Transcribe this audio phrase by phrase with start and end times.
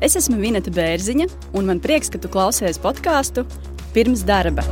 [0.00, 3.42] Es esmu Vineta Bērziņa, un man prieks, ka tu klausies podkāstu
[3.92, 4.62] pirms darba.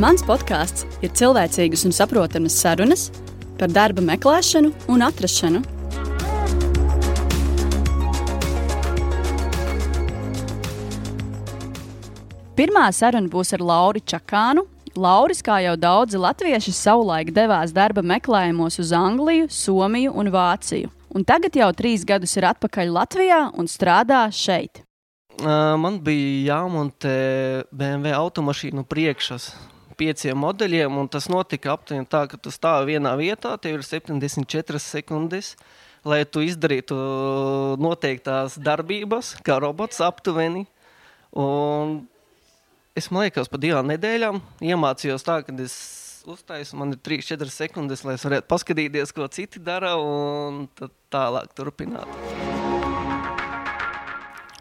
[0.00, 3.10] Mans podkāsts ir cilvēcīgas un saprotamas sarunas
[3.60, 5.60] par darba meklēšanu un atrašanu.
[12.56, 14.64] Pirmā saruna būs ar Lauru Čakānu.
[14.96, 21.26] Lauris, kā jau daudzi latvieši, savulaik devās darba meklējumos uz Angliju, Somiju un Vāciju un
[21.28, 24.82] tagad jau trīs gadus ir atpakaļ Latvijā un strādā šeit.
[25.42, 27.16] Man bija jāmontē
[27.72, 29.52] BMW automašīnu priekšas
[29.96, 34.80] pieciem modeļiem, un tas notika aptuveni tā, ka tu stāvi vienā vietā, tev ir 74
[34.82, 35.54] sekundes,
[36.04, 36.96] lai tu izdarītu
[37.80, 40.66] noteiktās darbības, kā robots aptuveni.
[41.38, 42.02] Un
[42.98, 45.76] es, man liekas, pa divām nedēļām iemācījos tā, ka es
[46.28, 50.66] uztaisu, man ir 3-4 sekundes, lai es varētu paskatīties, ko citi dara, un
[51.12, 52.08] tālāk turpināt.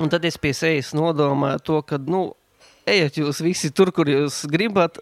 [0.01, 2.31] Un tad es pie sevis nodomāju to, ka, nu,
[2.89, 4.97] ejiet jūs visi tur, kur jūs gribat.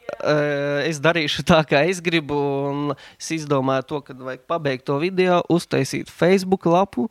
[0.84, 2.38] Es darīšu tā, kā es gribu.
[2.70, 7.08] Un es izdomāju to, ka vajag pabeigt to video, uztaisīt Facebook lapu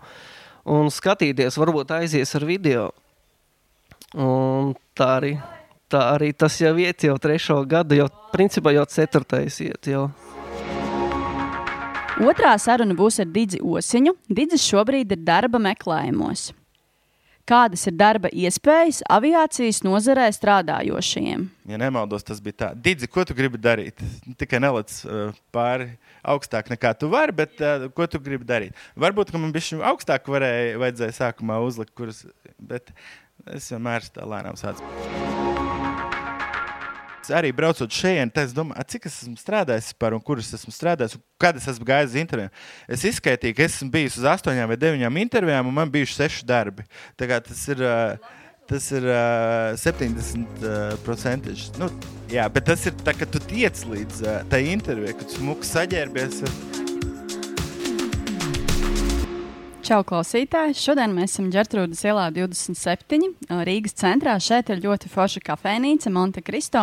[0.68, 2.90] un skatīties, varbūt aizies ar video.
[4.16, 5.36] Un tā arī
[5.90, 9.90] tā arī tas jau iet jau trešo gadu, jau principā jau ceturtais iet.
[9.90, 10.08] Jau.
[12.18, 14.16] Otrā saruna būs ar Digi Osiņu.
[14.26, 16.48] Digis šobrīd ir darba meklējumos.
[17.48, 21.46] Kādas ir darba iespējas aviācijas nozarē strādājošiem?
[21.70, 22.68] Ja nemaldos, tas bija tā.
[22.74, 24.02] Digi, ko tu gribi darīt?
[24.36, 25.88] Tikai nelec uh, pāri
[26.34, 28.76] augstāk nekā tu vari, bet uh, ko tu gribi darīt?
[29.00, 32.26] Varbūt, ka man bija augstāk varēja, vajadzēja sākumā uzlikt, kuras,
[32.60, 32.92] bet
[33.54, 35.37] es vienmēr tā lēnām sācu
[37.34, 41.24] arī braucot šeit, es domāju, cik es esmu strādājis par un kurus esmu strādājis, un
[41.40, 42.52] kad es esmu gājis uz interviju.
[42.88, 46.86] Es izskaitīju, ka esmu bijis uz astoņām vai deviņām intervijām, un man bija seši darbi.
[47.18, 47.84] Tas ir,
[48.68, 51.54] tas ir uh, 70%.
[51.54, 51.92] Uh, nu,
[52.32, 55.68] jā, bet tas ir tā, ka tu tiec līdz uh, tai intervijai, kad tu smuki
[55.68, 56.42] saģērbies.
[56.44, 56.97] Uh,
[59.88, 60.74] Čau, klausītāji!
[60.76, 63.30] Šodien mēs esam Gertrūdas ielā 27.
[63.64, 64.34] Rīgas centrā.
[64.36, 66.82] Šeit ir ļoti forša kafejnīca Monte Cristo.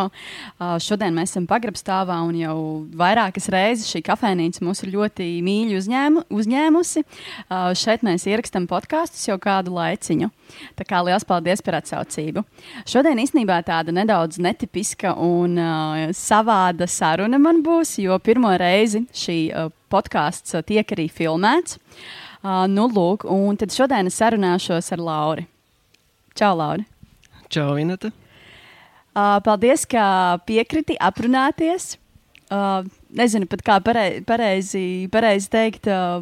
[0.82, 2.56] Šodien mēs esam pagrabstāvā un jau
[2.98, 7.06] vairākas reizes šī kafejnīca mūs ir ļoti mīļi uzņēmu, uzņēmusi.
[7.84, 10.34] Šeit mēs ierakstām podkāstus jau kādu laiciņu.
[10.74, 12.42] Tā kā liels paldies par atsaucību.
[12.90, 19.40] Šodien īstenībā tāda nedaudz netipiska un uh, savāda saruna man būs, jo pirmo reizi šī
[19.54, 21.78] uh, podkāsts tiek arī filmēts.
[21.78, 25.48] Uh, Uh, nu, lūk, un tad šodien es sarunāšos ar Lauri.
[26.38, 26.84] Čau, Lauri!
[27.50, 28.12] Čau, Inata!
[29.16, 31.96] Uh, paldies, ka piekriti aprunāties.
[32.54, 32.86] Uh,
[33.18, 36.22] nezinu pat kā parei, pareizi, pareizi teikt, uh,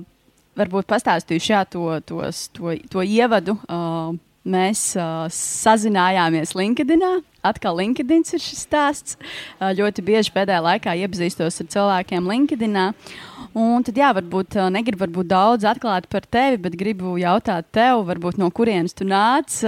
[0.56, 3.58] varbūt pastāstīšu jā, to, tos, to, to ievadu.
[3.68, 7.06] Uh, mēs uh, sazinājāmies LinkedIn.
[7.44, 9.18] Atkal LinkedIn ir šis stāsts.
[9.60, 12.80] Uh, ļoti bieži pēdējā laikā iepazīstos ar cilvēkiem LinkedIn.
[12.80, 18.02] Uh, Un tad, jā, varbūt negribu varbūt daudz atklāt par tevi, bet gribu jautāt tev,
[18.08, 19.60] varbūt, no kurienes tu nāc,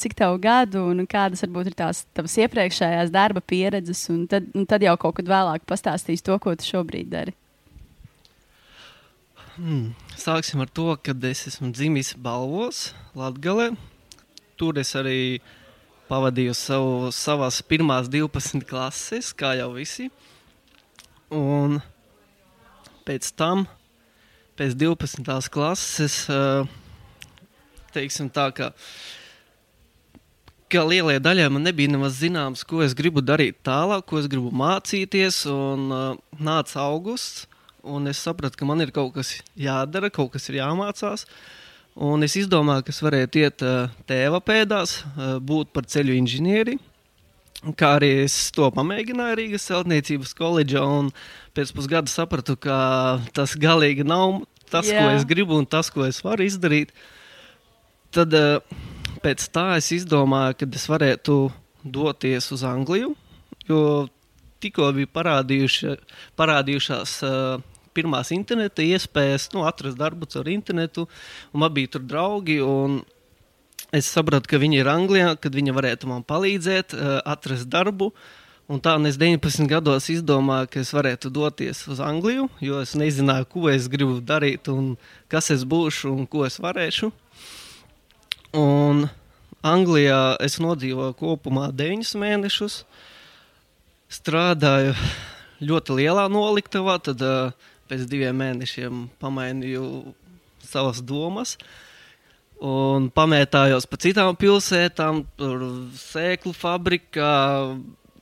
[0.00, 4.00] cik tev gadu un kādas varbūt ir tās tavas iepriekšējās darba pieredzes.
[4.14, 7.36] Un tad, un tad jau kaut kad vēlāk pastāstīs to, ko tu šobrīd dari.
[9.58, 9.92] Hmm.
[10.16, 13.74] Sāksim ar to, ka es esmu dzimis Balvos, Latvijā.
[14.58, 15.40] Tur es arī
[16.08, 20.10] pavadīju savu, savas pirmās 12 klases, kā jau visi.
[21.34, 21.80] Un
[23.08, 23.64] pēc tam,
[24.58, 25.50] pēc 12.
[25.52, 26.20] klases,
[27.94, 28.70] teiksim tā, ka,
[30.70, 34.52] ka lielai daļai man nebija nemaz zināms, ko es gribu darīt tālāk, ko es gribu
[34.54, 35.90] mācīties, un
[36.38, 37.48] nāca augusts,
[37.84, 41.26] un es sapratu, ka man ir kaut kas jādara, kaut kas ir jāmācās.
[41.94, 43.62] Un es izdomāju, ka es varētu iet
[44.08, 44.96] tēva pēdās,
[45.46, 46.74] būt par ceļu inženieri.
[47.78, 51.12] Kā arī es to pamēģināju Rīgas celtniecības koledžā, un
[51.56, 55.00] pēc pusgada sapratu, ka tas galīgi nav tas, Jā.
[55.00, 56.90] ko es gribu un tas, ko es varu izdarīt.
[58.14, 58.34] Tad
[59.24, 61.38] pēc tā es izdomāju, ka es varētu
[61.84, 63.14] doties uz Angliju,
[63.68, 64.08] jo
[64.64, 65.08] tikko bija
[66.34, 67.16] parādījušās
[67.94, 71.08] pirmās interneta iespējas, nu, atrast darbu caur internetu,
[71.52, 72.60] un man bija tur draugi.
[73.94, 78.10] Es sapratu, ka viņi ir Anglijā, kad viņi varētu man palīdzēt, uh, atrast darbu.
[78.64, 83.44] Un tā es 19 gados izdomāju, ka es varētu doties uz Angliju, jo es nezināju,
[83.52, 84.70] ko es gribu darīt,
[85.28, 87.10] kas es būšu un ko es varēšu.
[88.56, 89.04] Un
[89.64, 92.82] Anglijā es nodzīvoju kopumā 9 mēnešus.
[94.12, 94.96] Strādāju
[95.64, 100.14] ļoti lielā noliktavā, tad uh, pēc diviem mēnešiem pamainīju
[100.64, 101.56] savas domas.
[102.64, 105.64] Un pamētājos pa citām pilsētām, tur
[105.98, 107.34] sēklu fabrikā,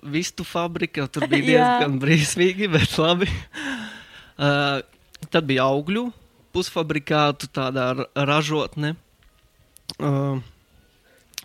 [0.03, 1.07] vistu fabrikā.
[1.13, 3.31] Tur bija diezgan brīsmīgi, bet labi.
[4.43, 4.81] Uh,
[5.31, 6.07] tad bija augļu
[6.57, 8.95] pusfabrikātu tādā ra- ražotne.
[10.01, 10.41] Uh,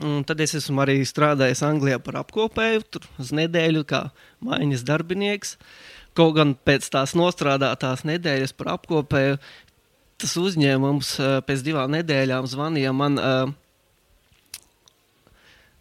[0.01, 4.01] un tad es esmu arī strādājis Anglijā par apkopēju, tur uz nedēļu kā
[4.47, 5.57] maiņas darbinieks.
[6.17, 9.37] Kaut gan pēc tās nostrādātās nedēļas par apkopēju,
[10.17, 13.53] tas uzņēmums uh, pēc divām nedēļām zvanīja man, uh,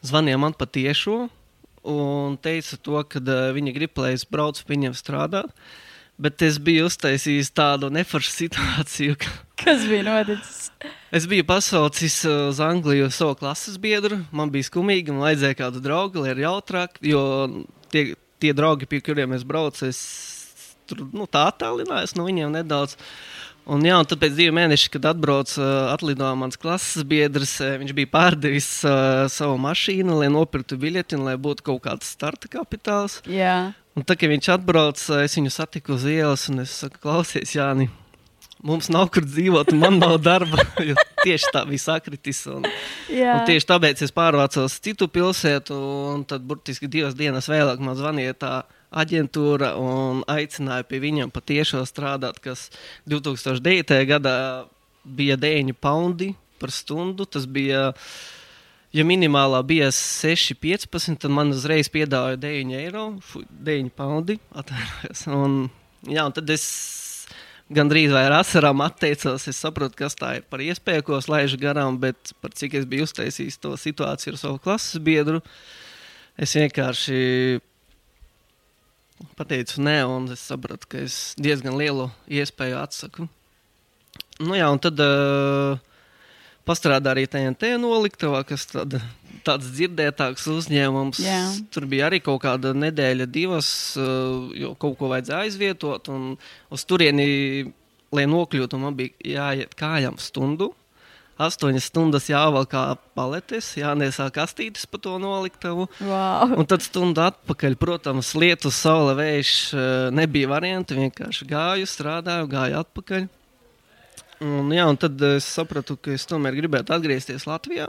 [0.04, 1.26] zvanīja man pa tiešo
[1.86, 5.50] un teica to, ka uh, viņi grib, lai es braucu pie viņiem strādāt.
[6.16, 10.70] Bet es biju uztaisījis tādu neforšu situāciju, ka Kas bija noticis?
[11.10, 14.18] Es biju pasaucis uz Angliju savu klases biedru.
[14.30, 17.00] Man bija skumīgi, man vajadzēja kādu draugu, lai ir jautrāk.
[17.00, 17.22] Jo
[17.92, 18.10] tie,
[18.42, 20.00] tie draugi, pie kuriem es braucu, es
[20.86, 22.98] tur nu, tā attālinājos no viņiem nedaudz.
[23.66, 28.12] Un, jā, un tad pēc diviem mēnešiem, kad atbrauca atlidoja mans klases biedrs, viņš bija
[28.12, 33.18] pārdevis uh, savu mašīnu, lai nopirktu biļeti un lai būtu kaut kāds starta kapitāls.
[33.26, 37.54] Jā, Un tad, kad viņš atbrauca, es viņu satiku uz ielas un es saku, klausies,
[37.56, 37.86] Jāni,
[38.64, 40.64] mums nav kur dzīvot, un man nav darba.
[41.24, 42.44] Tieši tā bija sakritis.
[42.52, 45.76] Un, un tieši tāpēc es pārvācos citu pilsētu,
[46.12, 48.54] un tad burtiski divas dienas vēlāk man zvanīja tā
[48.96, 52.70] aģentūra un aicināja pie viņiem patiešo strādāt, kas
[53.10, 54.00] 2009.
[54.08, 54.38] gadā
[55.04, 57.26] bija 9 poundi par stundu.
[57.28, 57.90] Tas bija
[58.96, 64.38] Ja minimālā bija 6,15, tad man uzreiz piedāvāja 9 eiro, fu, 9 poundi.
[64.56, 65.26] atvainojos.
[65.36, 65.56] Un,
[66.08, 66.64] jā, un tad es
[67.72, 69.46] gandrīz vai ar asarām atteicos.
[69.50, 72.86] Es saprotu, kas tā ir par iespēju, ko es laižu garām, bet par cik es
[72.88, 75.42] biju uztaisījis to situāciju ar savu klases biedru,
[76.38, 77.18] es vienkārši
[79.36, 83.28] pateicu nē, un es sapratu, ka es diezgan lielu iespēju atsaku.
[84.44, 85.00] Nu jā, un tad.
[85.00, 85.94] Uh,
[86.66, 88.98] Pastrādā arī TNT noliktavā, kas tāda,
[89.46, 91.20] tāds dzirdētāks uzņēmums.
[91.22, 91.42] Jā.
[91.70, 93.68] Tur bija arī kaut kāda nedēļa, divas,
[94.00, 96.10] uh, jo kaut ko vajadzēja aizvietot.
[96.10, 96.32] Un
[96.74, 97.28] uz turieni,
[98.14, 100.72] lai nokļūtu, man bija jāiet kājām stundu.
[101.36, 102.82] Astoņas stundas jāvelk kā
[103.16, 105.84] paletes, jāniesā kastītes pa to noliktavu.
[106.00, 106.54] Wow.
[106.56, 110.96] Un tad stundu atpakaļ, protams, lietus, saule, vējš eh, nebija varianti.
[110.96, 113.28] Vienkārši gāju, strādāju, gāju atpakaļ.
[114.44, 117.86] Un, jā, un tad es sapratu, ka es tomēr gribētu atgriezties Latvijā.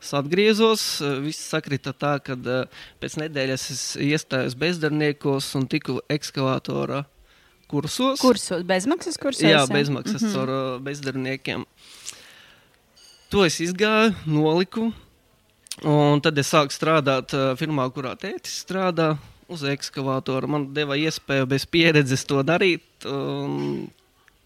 [0.00, 5.98] Es atgriezos, eh, viss sakrita tā, ka eh, pēc nedēļas es iestājos bezdarbniekos un tiku
[6.08, 7.02] ekskavātora
[7.70, 8.22] kursos.
[8.22, 9.44] Kursos, bezmaksas kursos?
[9.44, 10.34] Jā, bezmaksas mm -hmm.
[10.34, 11.64] caur uh, bezdarbniekiem.
[13.30, 14.92] To es izgāju, noliku.
[15.84, 19.16] Un tad es sāku strādāt firmā, kurā tētis strādā
[19.48, 20.48] uz ekskavātoru.
[20.48, 22.82] Man deva iespēju bez pieredzes to darīt.
[23.06, 23.88] un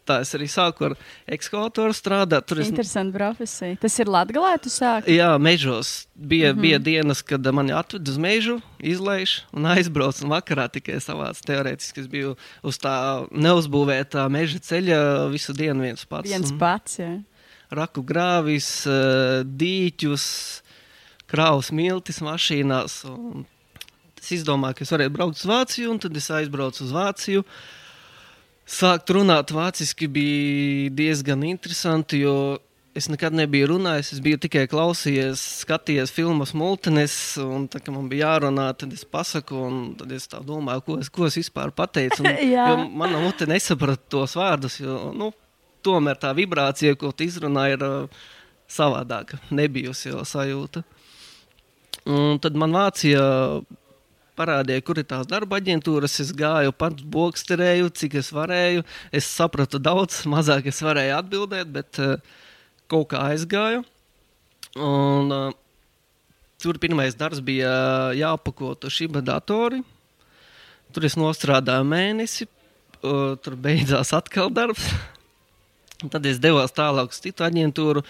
[0.05, 0.95] Tā es arī sāku ar
[1.37, 2.45] ekskavātoru strādāt.
[2.49, 3.79] Tur es Interesanti profesija.
[3.81, 5.15] Tas ir Latgalē, tu sāki?
[5.17, 6.63] Jā, mežos bija, mm -hmm.
[6.63, 10.21] bija dienas, kad mani atveda uz mežu, izlaiž un aizbrauc.
[10.23, 16.05] Un vakarā tikai savāds teorētiski es biju uz tā neuzbūvētā meža ceļa visu dienu viens
[16.05, 16.29] pats.
[16.29, 17.23] Viens un pats, jā.
[17.71, 20.63] Raku grāvis, eh, dīķus,
[21.27, 23.05] kraus miltis mašīnās.
[23.05, 23.47] un
[24.25, 27.43] Es izdomāju, ka es varētu braukt uz Vāciju, un tad es aizbraucu uz Vāciju.
[28.65, 32.57] Sākt runāt vāciski bija diezgan interesanti, jo
[32.97, 34.15] es nekad nebiju runājis.
[34.17, 39.59] Es biju tikai klausījies, skatījies filmas multines, un tā man bija jārunā, tad es pasaku,
[39.69, 42.25] un tad es tā domāju, ko es, ko es vispār pateicu.
[42.25, 45.33] Un, mana mute nesaprata tos vārdus, jo nu,
[45.85, 48.25] tomēr tā vibrācija, ko tu izrunā, ir uh,
[48.71, 50.85] savādāka, nebijusi jau sajūta.
[52.09, 53.21] Un tad man Vācija
[54.39, 56.19] parādīja, kur ir tās darba aģentūras.
[56.25, 58.85] Es gāju, pats boksterēju, cik es varēju.
[59.15, 62.17] Es sapratu daudz, mazāk es varēju atbildēt, bet uh,
[62.91, 63.85] kaut kā aizgāju.
[64.75, 65.51] Un, uh,
[66.63, 67.75] tur pirmais darbs bija
[68.17, 69.83] jāpako šī datori.
[70.95, 72.47] Tur es nostrādāju mēnesi,
[73.03, 74.87] tur beidzās atkal darbs.
[76.13, 78.05] Tad es devos tālāk uz citu aģentūru.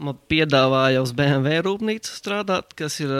[0.00, 3.12] Man piedāvāja uz BMW rūpnīcu strādāt, kas ir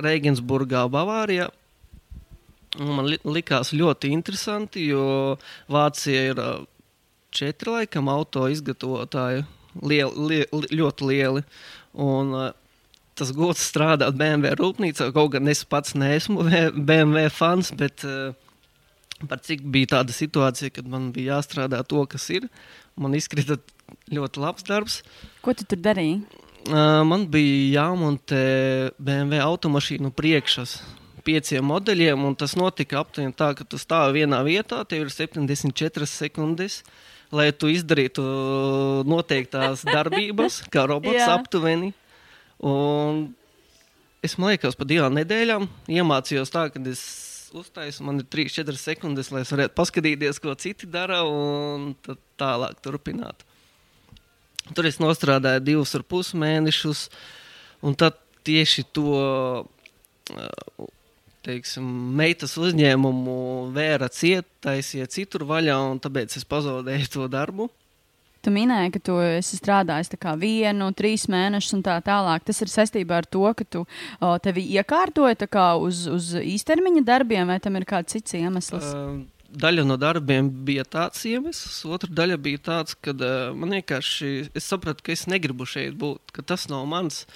[0.00, 1.50] Regensburgā, Bavārijā.
[2.80, 5.36] Man li likās ļoti interesanti, jo
[5.68, 6.40] Vācija ir
[7.32, 9.44] četri laikam auto izgatavotāji,
[9.82, 11.42] lieli, lieli, ļoti lieli.
[12.00, 12.32] Un,
[13.18, 16.46] tas gods strādāt BMW rūpnīcā, kaut gan es pats neesmu
[16.88, 18.32] BMW fans, bet uh,
[19.28, 22.48] par cik bija tāda situācija, kad man bija jāstrādā to, kas ir.
[22.96, 23.58] Man izkrita
[24.12, 25.00] ļoti labs darbs.
[25.44, 26.22] Ko tu tur darīji?
[26.70, 28.42] Man bija jāmontē
[29.02, 30.76] BMW automašīnu priekšas
[31.26, 36.08] pieciem modeļiem, un tas notika aptuveni tā, ka tu stāvi vienā vietā, tev ir 74
[36.10, 36.80] sekundes,
[37.34, 38.22] lai tu izdarītu
[39.08, 41.92] noteiktās darbības, kā robots aptuveni.
[42.62, 43.24] Un
[44.22, 47.02] es liekas, pa divām nedēļām iemācījos tā, ka es
[47.52, 51.92] uztaisu, man ir 3-4 sekundes, lai es varētu paskatīties, ko citi dara, un
[52.40, 53.42] tālāk turpināt.
[54.70, 57.08] Tur es nostrādāju divus ar pus mēnešus,
[57.82, 60.90] un tad tieši to uh,
[61.46, 63.36] teiksim, meitas uzņēmumu
[63.74, 67.68] vēra ciet, taisīja citur vaļā, un tāpēc es pazaudēju to darbu.
[68.42, 72.42] Tu minēji, ka tu esi strādājis vienu, trīs mēnešus un tā tālāk.
[72.42, 75.46] Tas ir saistībā ar to, ka tu o, tevi iekārtoji
[75.78, 78.88] uz, uz īstermiņa darbiem, vai tam ir kāds cits iemesls?
[78.90, 84.32] Uh, daļa no darbiem bija tāds iemesls, otra daļa bija tāds, ka uh, man vienkārši
[84.56, 87.26] es sapratu, ka es negribu šeit būt, ka tas nav mans.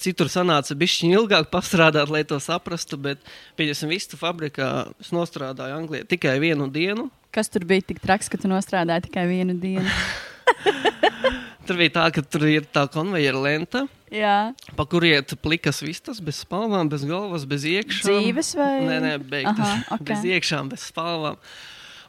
[0.00, 3.20] Citur sanāca bišķiņi ilgāk pastrādāt, lai to saprastu, bet,
[3.60, 4.70] pieņemsim, vistu fabrikā
[5.02, 7.10] es nostrādāju Anglijā tikai vienu dienu.
[7.36, 9.84] Kas tur bija tik traks, ka tu nostrādāji tikai vienu dienu?
[11.70, 16.18] Tur bija tā, ka tur ir tā konveijera lenta, Jā, pa kuriem iet plikas vistas,
[16.18, 18.08] bez spalvām, bez galvas, bez iekšām.
[18.10, 18.72] dzīves vai?
[18.88, 19.60] Nē, nē, beigtas.
[19.62, 20.02] Aha, ok.
[20.08, 21.38] Bez iekšām, bez spalvām.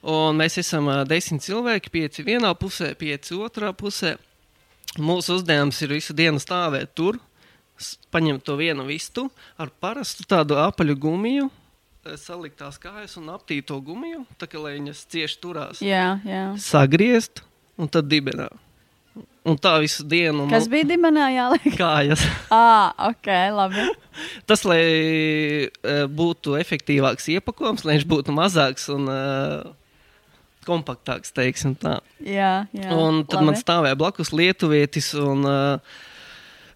[0.10, 4.16] Un mēs esam ā, desmit cilvēki, pieci vienā pusē, pieci otrā pusē.
[4.98, 7.22] Mūsu uzdevums ir visu dienu stāvēt tur,
[8.10, 9.28] paņemt to vienu vistu
[9.62, 11.52] ar parastu tādu apaļu gumiju,
[12.18, 15.86] salikt tās kājas un aptīt to gumiju, tā kā lai viņas cieši turās.
[15.86, 16.44] Jā, jā.
[16.58, 17.46] Sagriezt
[17.78, 18.50] un tad dibinā.
[19.42, 20.46] Un tā visu dienu.
[20.52, 21.66] Kas bija dibenā jāliek?
[21.74, 22.22] Kājas.
[22.54, 23.88] Ā, ok, labi.
[24.50, 24.82] Tas, lai
[25.66, 29.72] uh, būtu efektīvāks iepakojums, lai viņš būtu mazāks un uh,
[30.68, 31.98] kompaktāks, teiksim tā.
[32.22, 32.94] Jā, jā.
[32.94, 33.64] un tad man labi.
[33.64, 35.98] stāvēja blakus lietuvietis, un uh,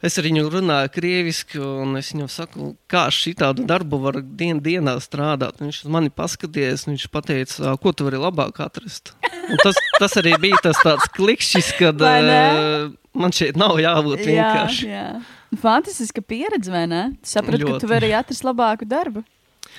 [0.05, 4.95] es ar viņu runāju krieviski, un es viņam saku, kā šitādu darbu var dien, dienā
[5.03, 5.57] strādāt.
[5.63, 9.13] Viņš uz mani paskatījās, un viņš pateica, "Ā, ko tu vari labāk atrast.
[9.49, 14.31] Un tas, tas arī bija tas tāds klikšķis, kad uh, man šeit nav jābūt Jā,
[14.31, 14.87] vienkārši.
[14.89, 15.21] jā.
[15.61, 17.03] Fantastiska pieredze, vai ne?
[17.21, 17.89] Tu saprati, ka tu Ļoti.
[17.89, 19.23] vari atrast labāku darbu.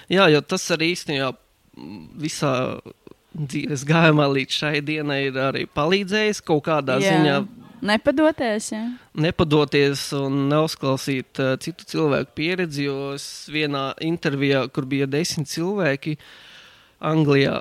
[0.09, 1.35] Jā, jo tas arī īstenībā
[2.23, 2.53] visā
[3.37, 7.13] dzīves gājumā līdz šai dienai ir arī palīdzējis kaut kādā Jā.
[7.13, 7.37] ziņā
[7.85, 8.83] Nepadoties, jā.
[9.21, 12.87] nepadoties un neuzklausīt uh, citu cilvēku pieredzi.
[12.89, 16.17] Jo es vienā intervijā, kur bija desmit cilvēki
[17.05, 17.61] Anglijā,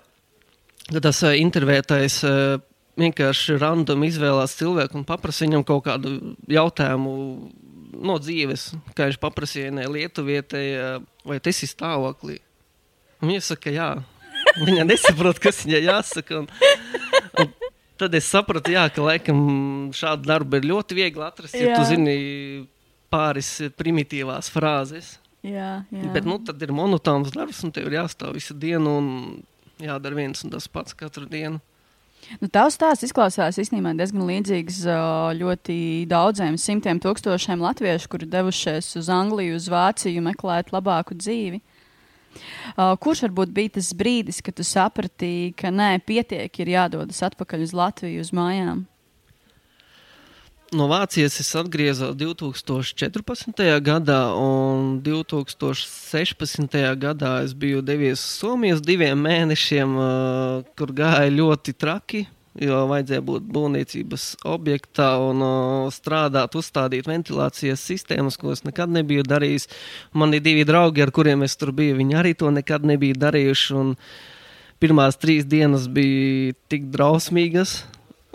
[1.03, 2.63] tas uh, intervētājs uh,
[2.99, 6.15] vienkārši random izvēlējās cilvēku un paprasīja viņam kaut kādu
[6.47, 7.15] jautājumu
[8.05, 8.69] no dzīves.
[8.95, 12.39] Kā viņš paprasīja vienai lietuvietei, uh, vai tas ir stāvoklī.
[13.25, 13.89] Viņa saka, jā.
[14.63, 16.43] Viņa nesaprot, kas viņai jāsaka.
[16.43, 16.49] Un
[17.97, 19.39] tad es sapratu, jā, ka laikam
[19.95, 21.77] šādu darbu ir ļoti viegli atrast, ja Jā.
[21.79, 22.15] tu zini
[23.13, 25.19] pāris primitīvās frāzes.
[25.45, 26.11] jā, jā.
[26.15, 29.07] Bet nu, tad ir monotāns darbs, un tev ir jāstāv visu dienu un
[29.79, 31.61] jādara viens un tas pats katru dienu.
[32.41, 34.79] Nu, Tavs stāsts izklausās īstenībā diezgan līdzīgs
[35.37, 35.75] ļoti
[36.09, 41.61] daudziem simtiem tūkstošiem latviešu, kuri devušies uz Angliju, uz Vāciju, meklēt labāku dzīvi.
[42.75, 47.65] Ā, Kurš varbūt bija tas brīdis, kad tu saprati, ka nē, pietiek, ir jādodas atpakaļ
[47.67, 48.85] uz Latviju, uz mājām?
[50.75, 53.61] No Vācijas es atgriezos 2014.
[53.85, 56.75] gadā, un 2016.
[56.99, 62.25] gadā es biju devies uz Somiju uz diviem mēnešiem, uh, kur gāja ļoti traki.
[62.63, 69.25] Jo vajadzēja būt būvniecības objektā un uh, strādāt, uzstādīt ventilācijas sistēmas, ko es nekad nebiju
[69.27, 69.67] darījis.
[70.15, 73.75] Mani divi draugi, ar kuriem es tur biju, viņi arī to nekad nebija darījuši.
[73.75, 73.93] un
[74.79, 77.77] Pirmās trīs dienas bija tik drausmīgas,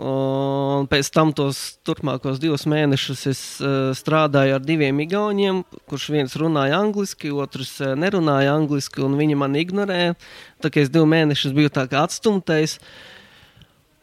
[0.01, 5.61] Un pēc tam tos turpmākos divus mēnešus es uh, strādāju ar diviem igauniem,
[5.91, 10.15] kurš viens runāja angliski, otrs uh, nerunāja angliski, un viņi man ignorēja.
[10.65, 12.79] Tā kā es divus mēnešus biju tā kā atstumtais.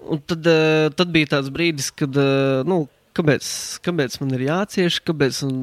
[0.05, 2.83] Un tad, uh, tad bija tāds brīdis, kad, uh, nu,
[3.17, 3.47] kāpēc,
[3.85, 5.61] kāpēc man ir jācieš, kāpēc man,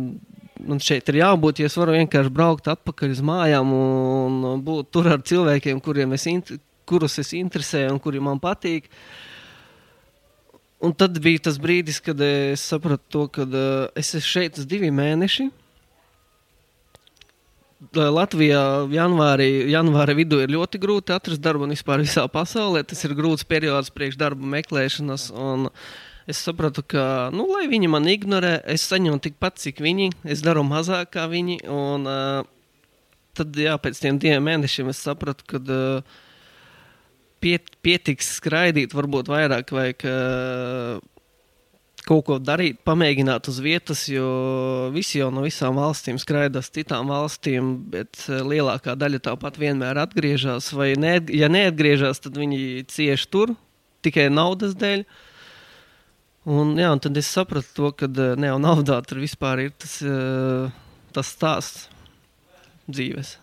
[0.73, 5.13] man šeit ir jābūt, ja es varu vienkārši braukt atpakaļ uz mājām un, būt tur
[5.15, 5.81] ar cilvēkiem,
[6.19, 6.27] es,
[6.85, 8.91] kurus es interesēju un kuri man patīk.
[10.85, 13.47] Un tad bija tas brīdis, kad es sapratu, to, ka
[13.97, 15.53] es esmu šeit uz diviem mēnešiem.
[17.93, 18.63] Latvijā
[18.93, 22.85] janvārī, janvāra vidū ir ļoti grūti atrast darbu un vispār visā pasaulē.
[22.87, 25.31] Tas ir grūts periods priekš darba meklēšanas.
[26.31, 30.11] Es sapratu, ka, nu, lai viņi man ignorē, es saņemu tikpat, cik viņi.
[30.25, 31.59] Es daru mazāk kā viņi.
[31.69, 32.47] Un, uh,
[33.37, 36.23] tad, jā, pēc tiem diviem mēnešiem es sapratu, ka uh,
[37.45, 41.03] piet, pietiks skraidīt, varbūt vairāk vajag uh,
[42.05, 47.75] kaut ko darīt, pamēģināt uz vietas, jo visi jau no visām valstīm skraidās citām valstīm,
[47.93, 50.71] bet uh, lielākā daļa tāpat vienmēr atgriežas.
[50.77, 53.55] Vai ne, ja neatgriežas, tad viņi cieši tur.
[54.05, 55.07] tikai naudas dēļ.
[56.45, 59.73] Un, jā, un tad es sapratu to, ka uh, ne jau naudā tur vispār ir
[59.81, 60.69] tas, uh,
[61.17, 61.89] tas stāsts
[62.85, 63.39] dzīves.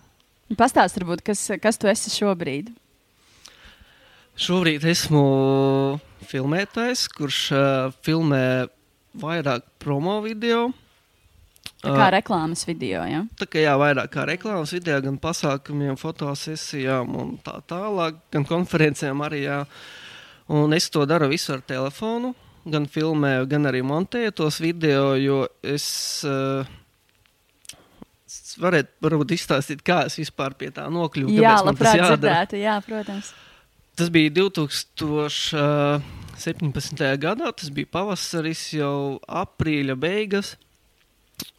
[0.60, 2.70] Pastāst, varbūt, kas, kas tu esi šobrīd?
[4.42, 5.22] Šobrīd esmu
[6.26, 8.46] filmētājs, kurš uh, filmē
[9.22, 10.72] vairāk promo video.
[11.84, 13.20] Tā kā reklāmas video, ja?
[13.38, 19.22] Tā kā jā, vairāk kā reklāmas video, gan pasākumiem, fotosesijām un tā tālāk, gan konferencēm
[19.28, 19.44] arī.
[19.46, 19.60] Jā.
[20.58, 22.34] Un es to daru visu ar telefonu,
[22.66, 25.86] gan filmēju, gan arī montēju tos video, jo es
[26.26, 26.66] uh,
[28.58, 31.38] varētu varbūt izstāstīt, kā es vispār pie tā nokļuvu.
[31.38, 33.34] Jā, labprāt dzirdētu, jā, protams.
[34.02, 36.02] Tas bija 2017.
[37.22, 40.58] gadā, tas bija pavasaris, jau aprīļa beigas.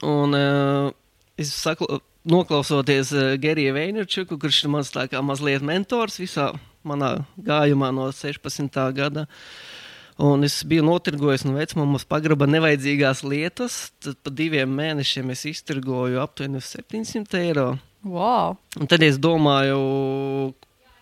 [0.03, 0.91] Un uh,
[1.39, 6.51] es saklu, noklausoties uh, Gerija Veinerčuku, kurš ir mans tā kā mazliet mentors visā
[6.83, 8.75] manā gājumā no 16.
[8.99, 9.23] gada.
[10.19, 13.95] Un es biju notirgojis no vecmāmas pagraba nevajadzīgās lietas.
[14.03, 17.79] Tad pa diviem mēnešiem es iztirgoju aptuveni 700 eiro.
[18.03, 18.59] Wow.
[18.83, 19.79] Un tad es domāju,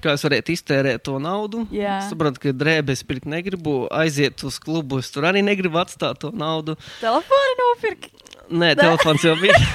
[0.03, 1.67] kā es varētu iztērēt to naudu.
[1.75, 1.99] Jā.
[2.01, 5.01] Es saprotu, ka drēbes pirkt negribu, aiziet uz klubu.
[5.03, 6.77] Es tur arī negribu atstāt to naudu.
[7.03, 8.11] Telefonu nopirkt.
[8.51, 9.57] Nē, telefons jau bija.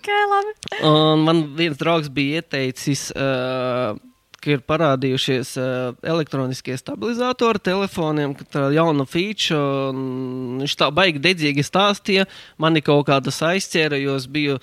[0.00, 0.52] Ok, labi.
[0.86, 3.98] Un man viens draugs bija ieteicis, uh,
[4.40, 9.60] ka ir parādījušies uh, elektroniskie stabilizatori telefoniem, ka tā ir jauna feature.
[9.92, 12.24] un Viņš tā baigi dedzīgi stāstīja.
[12.60, 14.56] Mani kaut kā tas aizķēra, jo es biju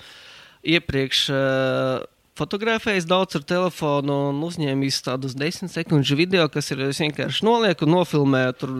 [0.66, 1.24] iepriekš.
[1.30, 2.06] Uh,
[2.38, 8.52] Fotografējis daudz ar telefonu un uzņēmis tādus desmit sekundžu video, kas ir vienkārši nolieku, nofilmēju
[8.60, 8.74] tur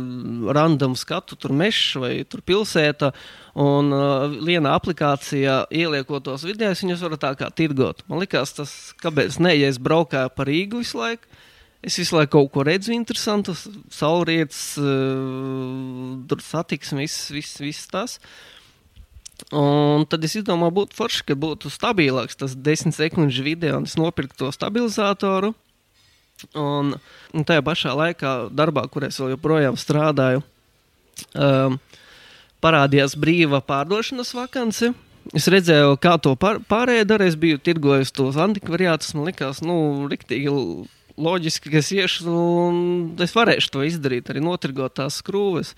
[0.55, 3.11] random skatu, tur mežs vai tur pilsēta.
[3.59, 8.05] Un uh, vienā aplikācijā ieliekot tos video, viņus var tā kā tirgot.
[8.07, 11.27] Man liekas, tas, kāpēc ne, ja es braukāju pa Rīgu visu laiku,
[11.83, 13.57] es visu laiku kaut ko redzu interesantu,
[13.91, 18.21] saulrietis, uh, tur satiksme, viss, viss, viss tas.
[19.55, 23.97] Un tad es domāju, būtu forši, ka būtu stabilāks tas desmit sekundžu video, un es
[23.97, 25.55] nopirku to stabilizatoru.
[26.59, 26.93] Un,
[27.35, 30.45] un tajā pašā laikā, darbā, kur es joprojām strādāju,
[31.35, 31.79] um,
[32.63, 34.93] parādījās brīva pārdošanas vakance.
[35.37, 37.27] Es redzēju, kā to pār, pārējie dara.
[37.29, 39.13] Es biju tirgojis tos antikvariātus.
[39.17, 40.55] Man liekas, nu, riktīgi
[41.19, 42.79] loģiski, ka es iešu un
[43.21, 45.75] es varēšu to izdarīt, arī notirgot tās skrūves.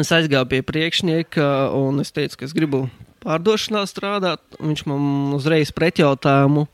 [0.00, 2.86] Es aizgāju pie priekšnieka un es teicu, ka es gribu
[3.20, 4.40] pārdošanā strādāt.
[4.56, 6.64] Viņš man uzreiz pretjautājumu,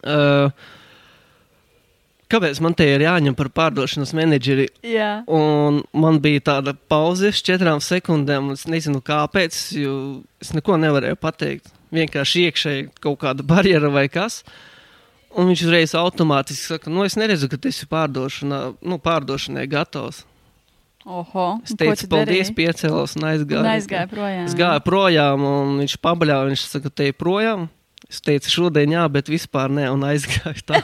[0.00, 0.64] uh,
[2.32, 4.70] kāpēc man te ir jāņem par pārdošanas menedžeri.
[4.88, 5.10] Jā.
[5.28, 8.48] Un man bija tāda pauze, uz četrām sekundēm.
[8.48, 9.96] un Es nezinu, kāpēc, jo
[10.40, 11.72] es neko nevarēju pateikt.
[11.94, 14.42] Vienkārši iekšēji kaut kāda barjera vai kas.
[15.34, 20.22] Un viņš uzreiz automātiski saka, nu, es neredzu, ka tas ir pārdošanā, nu, pārdošanai gatavs.
[21.04, 21.46] Oho.
[21.60, 23.60] Es teicu, paldies, piecēlos un aizgāju.
[23.60, 24.46] Un aizgāja projām.
[24.48, 26.46] Es gāju projām, un viņš pabeļāva.
[26.48, 27.66] Viņš saka, te projām.
[28.08, 30.80] Es teicu, šodien jā, bet vispār nē, un aizgāju tā.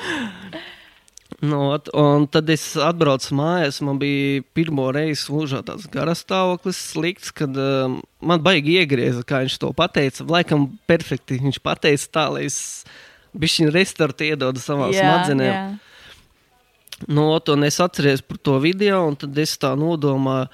[1.50, 3.82] nu, ot, un tad es atbraucu mājās.
[3.84, 9.42] Man bija pirmo reizi mūžā tāds garas stāvoklis, slikts, kad um, man baigi iegrieza, kā
[9.44, 10.24] viņš to pateica.
[10.32, 12.58] Laikam, perfekti viņš pateica tā, lai es
[13.36, 15.52] bišķiņu restartu iedodu savām smadzenēm.
[15.52, 15.89] jā.
[17.08, 20.50] Nu, ot, un es atceros par to video, un tad es tā nodomāju.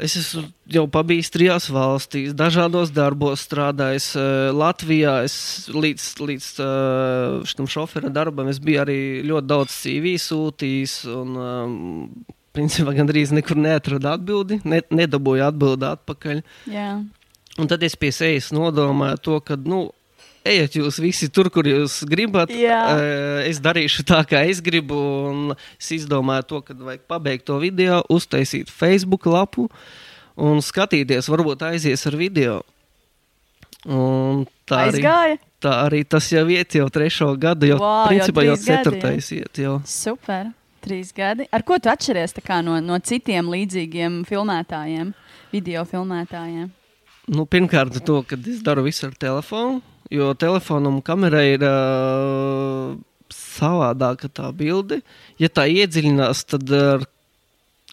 [0.00, 4.14] Es esmu jau pabijis trijās valstīs, dažādos darbos strādājis.
[4.16, 10.14] eh, Latvijā es līdz, līdz eh, šim šofera darbam es biju arī ļoti daudz CV
[10.16, 10.94] sūtījis.
[11.12, 12.24] Un, um,
[12.56, 16.42] principā gandrīz nekur neatradu atbildi, ne, nedabūju atbildi atpakaļ.
[16.70, 16.92] jā.
[17.60, 19.90] Un tad es pie sevis nodomāju to, ka, nu,
[20.44, 22.52] ejiet jūs visi tur, kur jūs gribat.
[22.54, 22.80] Jā.
[22.96, 24.96] Eh, Es darīšu tā, kā es gribu.
[25.30, 29.68] Un es izdomāju to, ka vajag pabeigt to video, uztaisīt Facebook lapu
[30.40, 32.60] un skatīties, varbūt aizies ar video.
[33.88, 35.36] Un tā arī, Aizgāja.
[35.60, 39.62] tā arī tas jau iet jau trešo gadu, jau, jau principā jau gadi, ceturtais iet.
[39.64, 39.78] Jau.
[39.88, 40.52] Super.
[40.80, 41.44] Trīs gadi.
[41.52, 45.12] Ar ko tu atšķiries no, no citiem līdzīgiem filmētājiem,
[45.52, 46.70] video filmētājiem?
[47.28, 52.96] Nu, pirmkārt, to, ka es daru visu ar telefonu, jo telefonam kamerai ir uh,
[53.34, 55.00] savādāka tā bilde.
[55.40, 57.06] Ja tā iedziļinās, tad uh,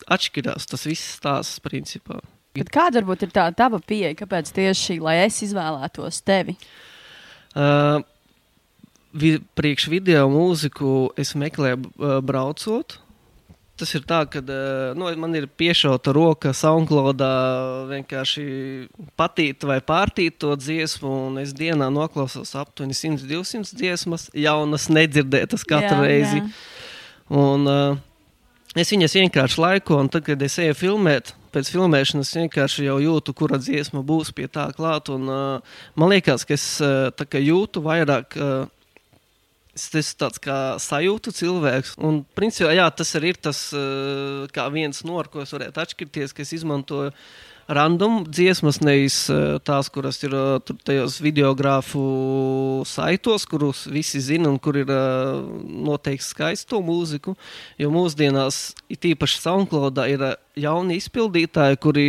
[0.09, 2.19] atšķirās tas viss stāsts principā.
[2.57, 6.57] Bet kāda varbūt ir tā tava pieeja, kāpēc tieši lai es izvēlētos tevi?
[7.57, 8.01] Uh,
[9.13, 12.97] vi, priekš video mūziku es meklēju uh, braucot.
[13.77, 14.41] Tas ir tā, ka
[14.97, 17.29] nu, man ir piešauta roka SoundCloudā
[17.91, 18.45] vienkārši
[19.19, 26.01] patīt vai pārtīt to dziesmu, un es dienā noklausos aptuveni 100-200 dziesmas, jaunas, nedzirdētas katru
[26.01, 26.41] jā, reizi.
[26.41, 26.51] Jā.
[27.37, 32.87] Un, uh, es viņas vienkārši laiku, un tad, kad es eju filmēt, pēc filmēšanas vienkārši
[32.87, 35.17] jau jūtu, kura dziesma būs pie tā klāta.
[35.17, 37.11] Uh, man liekas, ka es uh,
[37.41, 38.37] jūtu vairāk.
[38.37, 38.65] Uh,
[39.77, 41.97] Esmu tāds kā sajūtu cilvēks.
[42.01, 46.33] Un, principā, jā, tas arī ir tas uh, viens no, ar ko es varētu atšķirties,
[46.33, 47.13] ka es izmantoju
[47.67, 52.01] random dziesmas, nevis uh, tās, kuras ir uh, tajos videogrāfu
[52.89, 57.35] saitos, kurus visi zina un kur ir noteikti skaisto mūziku.
[57.77, 60.25] Jo mūsdienās, it īpaši SoundCloudā, ir
[60.57, 62.07] jauni izpildītāji, kuri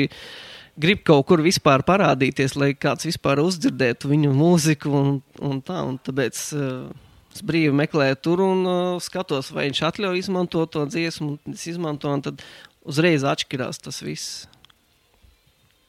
[0.79, 5.83] grib kaut kur vispār parādīties, lai kāds vispār uzdzirdētu viņu mūziku un, un tā.
[5.85, 10.85] Un tāpēc, uh, Es brīvi meklēju tur un uh, skatos, vai viņš atļauj izmantot to
[10.89, 11.37] dziesmu.
[11.53, 12.47] Es izmantoju, un tad
[12.89, 14.47] uzreiz atšķirās tas viss.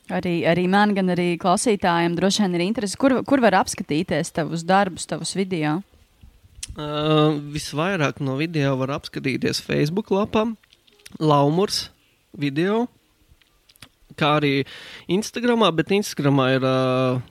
[0.10, 4.66] Arī, arī man, gan arī klausītājiem droši vien ir interese, kur, kur var apskatīties tavus
[4.66, 5.80] darbus, tavus video.
[6.74, 10.48] Uh, visvairāk no video var apskatīties Facebook lapā,
[11.22, 11.88] Laumurs
[12.38, 12.88] video,
[14.18, 14.54] kā arī
[15.10, 17.22] Instagramā, bet Instagramā ir uh,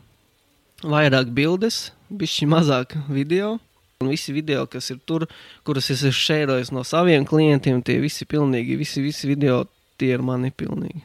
[0.83, 3.57] vairāk bildes, bišķi mazāk video.
[3.98, 5.24] Un visi video, kas ir tur,
[5.66, 9.64] kurus es esmu šērojis no saviem klientiem, tie visi pilnīgi, visi, visi video,
[9.98, 11.00] tie ir mani pilnīgi.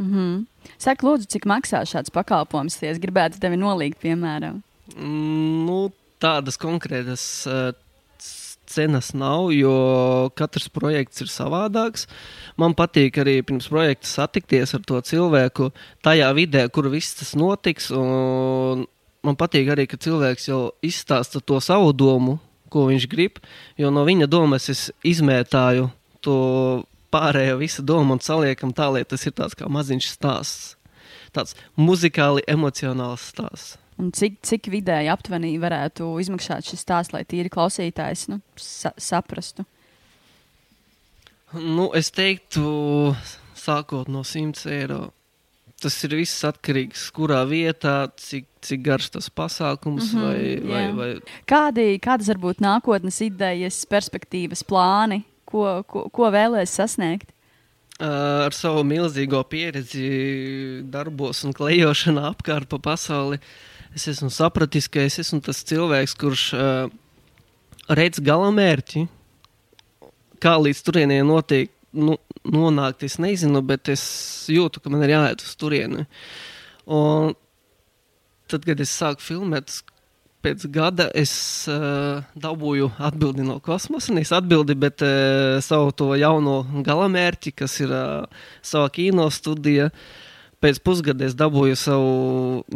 [0.00, 0.70] Mm -hmm.
[0.80, 4.62] Saka, lūdzu, cik maksā šāds pakalpojums, ja es gribētu tevi nolīgt, piemēram?
[4.96, 7.76] Mm, nu, tādas konkrētas uh,
[8.64, 12.06] cenas nav, jo katrs projekts ir savādāks.
[12.56, 15.68] Man patīk arī pirms projekta satikties ar to cilvēku
[16.02, 17.90] tajā vidē, kur viss tas notiks.
[17.90, 18.86] Un,
[19.26, 22.38] man patīk arī, ka cilvēks jau izstāsta to savu domu,
[22.70, 23.40] ko viņš grib.
[23.80, 25.90] Jo no viņa domas es izmētāju
[26.24, 26.38] to
[27.10, 30.76] pārējo visu domu un saliekam tā, lai tas ir tāds kā maziņš stāsts.
[31.34, 33.76] Tāds muzikāli emocionāls stāsts.
[34.00, 39.66] Un cik, cik vidēji aptuveni varētu izmaksāt šis stāsts, lai tīri klausītājs nu, sa saprastu?
[41.52, 42.62] Nu, es teiktu,
[43.58, 45.00] sākot no 100 eiro
[45.80, 50.92] tas ir viss atkarīgs no kurā vietā, cik, cik garš tas pasākums mm -hmm, vai,
[50.92, 51.10] vai, vai...
[51.48, 57.32] Kādi, kādas var būt nākotnes idejas, perspektīvas, plāni, ko, ko, ko vēlēs sasniegt?
[58.00, 63.36] Uh, ar savu milzīgo pieredzi darbos un klejošanā apkārt pa pasauli,
[63.94, 66.88] es esmu sapratis, ka es esmu tas cilvēks, kurš uh,
[67.88, 69.04] redz galamērķi,
[70.40, 74.02] kā līdz turienei notiek nu, nonākt, es nezinu, bet es
[74.52, 76.06] jūtu, ka man ir jāiet uz turieni.
[76.90, 77.34] Un
[78.50, 79.80] tad, kad es sāku filmēt,
[80.40, 81.32] pēc gada es
[81.68, 84.14] uh, dabūju atbildi no kosmosa.
[84.16, 89.90] Nevis atbildi, bet uh, savu to jauno galamērķi, kas ir uh, savā kino studija.
[89.90, 90.29] Uh,
[90.60, 92.10] pēc pusgada es dabūju savu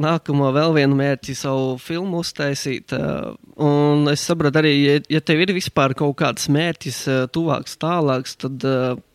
[0.00, 2.94] nākamo, vēl vienu mērķi, savu filmu uztaisīt.
[2.94, 7.02] Un es sapratu, arī, ja, ja tev ir vispār kaut kāds mērķis,
[7.34, 8.64] tuvāks, tālāks, tad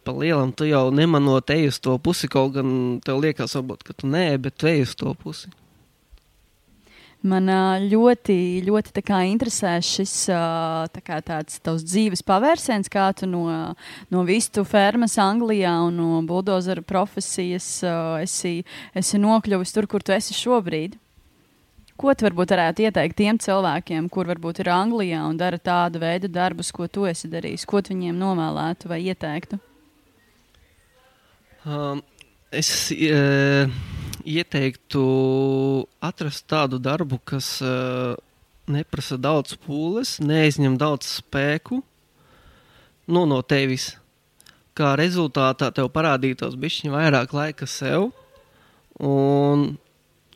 [0.05, 2.29] pa lielam tu jau nemanot ej uz to pusi.
[2.31, 2.71] Kaut gan
[3.05, 5.51] tev liekas, varbūt, ka tu nē, bet tu ej uz to pusi.
[7.27, 7.51] Man
[7.91, 13.75] ļoti, ļoti interesē šis tā kā, tāds tavs dzīves pavērsiens, kā tu no,
[14.09, 17.83] no vistu fermas Anglijā un no buldozeru profesijas
[18.23, 18.63] esi,
[18.95, 20.95] esi nokļuvis tur, kur tu esi šobrīd.
[21.99, 26.31] Ko tu varbūt varētu ieteikt tiem cilvēkiem, kur varbūt ir Anglijā un dara tādu veidu
[26.31, 27.67] darbus, ko tu esi darījis?
[27.67, 29.59] Ko tu viņiem novēlētu vai ieteiktu?
[31.67, 31.99] Um,
[32.55, 32.93] es.
[32.95, 33.98] Uh
[34.29, 35.03] ieteiktu
[36.03, 38.13] atrast tādu darbu, kas uh,
[38.69, 41.81] neprasa daudz pūles, neaizņem daudz spēku
[43.09, 43.95] nu, no tevis.
[44.77, 48.11] Kā rezultātā tev parādītos bišķiņa vairāk laika sev
[49.03, 49.73] un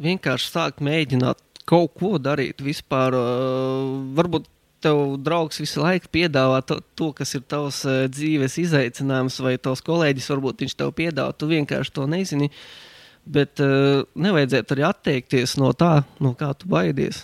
[0.04, 3.16] vienkārši sākt mēģināt kaut ko darīt vispār.
[3.16, 4.50] Uh, varbūt
[4.84, 9.86] tev draugs visu laiku piedāvā to, to kas ir tavs uh, dzīves izaicinājums, vai tavs
[9.86, 12.50] kolēģis varbūt viņš tev piedāvā, tu vienkārši to nezini.
[12.50, 12.90] Uh,
[13.24, 17.24] Bet uh, nevajadzētu arī atteikties no tā, no kā tu baidies.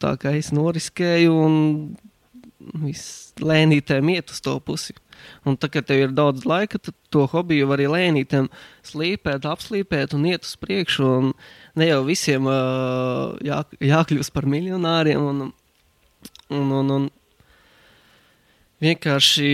[0.00, 1.54] Tā kā es noriskēju un
[2.82, 4.96] viss lēnītēm iet uz to pusi.
[5.44, 8.48] Un tā kā tev ir daudz laika, tad to hobiju var arī lēnītēm
[8.86, 11.06] slīpēt, apslīpēt un iet uz priekšu.
[11.20, 11.32] Un
[11.80, 15.20] ne jau visiem uh, jā, jākļūst par miljonāriem.
[15.20, 15.50] Un,
[16.50, 17.08] un, un, un
[18.84, 19.50] vienkārši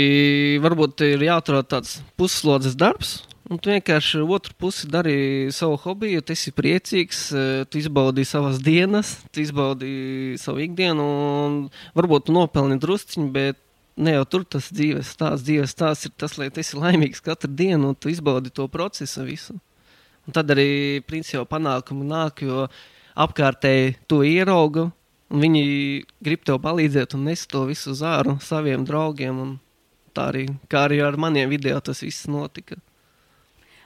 [0.62, 6.34] varbūt ir jāatrod tāds puslodes darbs, Un tu vienkārši otru pusi dari savu hobiju, tu
[6.34, 11.04] esi priecīgs, eh, tu izbaudi savas dienas, tu izbaudi savu ikdienu,
[11.46, 11.60] un
[11.94, 13.60] varbūt tu nopelni drusciņu, bet
[13.96, 17.52] ne jau tur tas dzīves stāsts, dzīves stāsts ir tas, lai tu esi laimīgs katru
[17.54, 19.54] dienu un tu izbaudi to procesu visu.
[20.26, 22.66] Un tad arī principā panākumi nāk, jo
[23.14, 24.88] apkārtēji to ierauga,
[25.30, 29.60] un viņi grib tev palīdzēt un nes to visu uz āru saviem draugiem.
[30.16, 32.80] Tā arī, kā arī ar maniem video tas viss notika.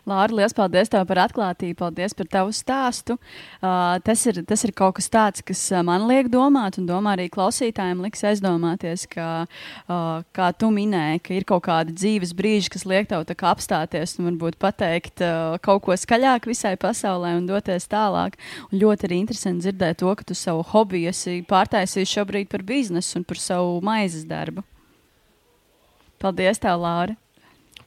[0.09, 3.17] Lāra, liels paldies tev par atklātību, paldies par tavu stāstu.
[3.61, 7.29] Uh, tas, ir, tas ir kaut kas tāds, kas man liek domāt, un domā arī
[7.33, 12.87] klausītājiem liks aizdomāties, ka, uh, kā tu minēji, ka ir kaut kādi dzīves brīži, kas
[12.89, 18.41] liek tev apstāties un varbūt pateikt uh, kaut ko skaļāk visai pasaulē un doties tālāk.
[18.71, 23.21] Un ļoti arī interesanti dzirdēt to, ka tu savu hobiju esi pārtaisījis šobrīd par biznesu
[23.21, 24.65] un par savu maizes darbu.
[26.21, 27.17] Paldies, tev, Lāra!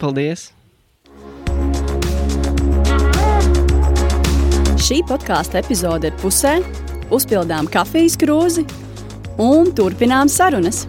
[0.02, 0.52] Paldies!
[4.84, 6.58] Šī podkāstu epizode ir pusē,
[7.16, 8.66] uzpildām kafijas krūzi
[9.40, 10.82] un turpinām sarunas.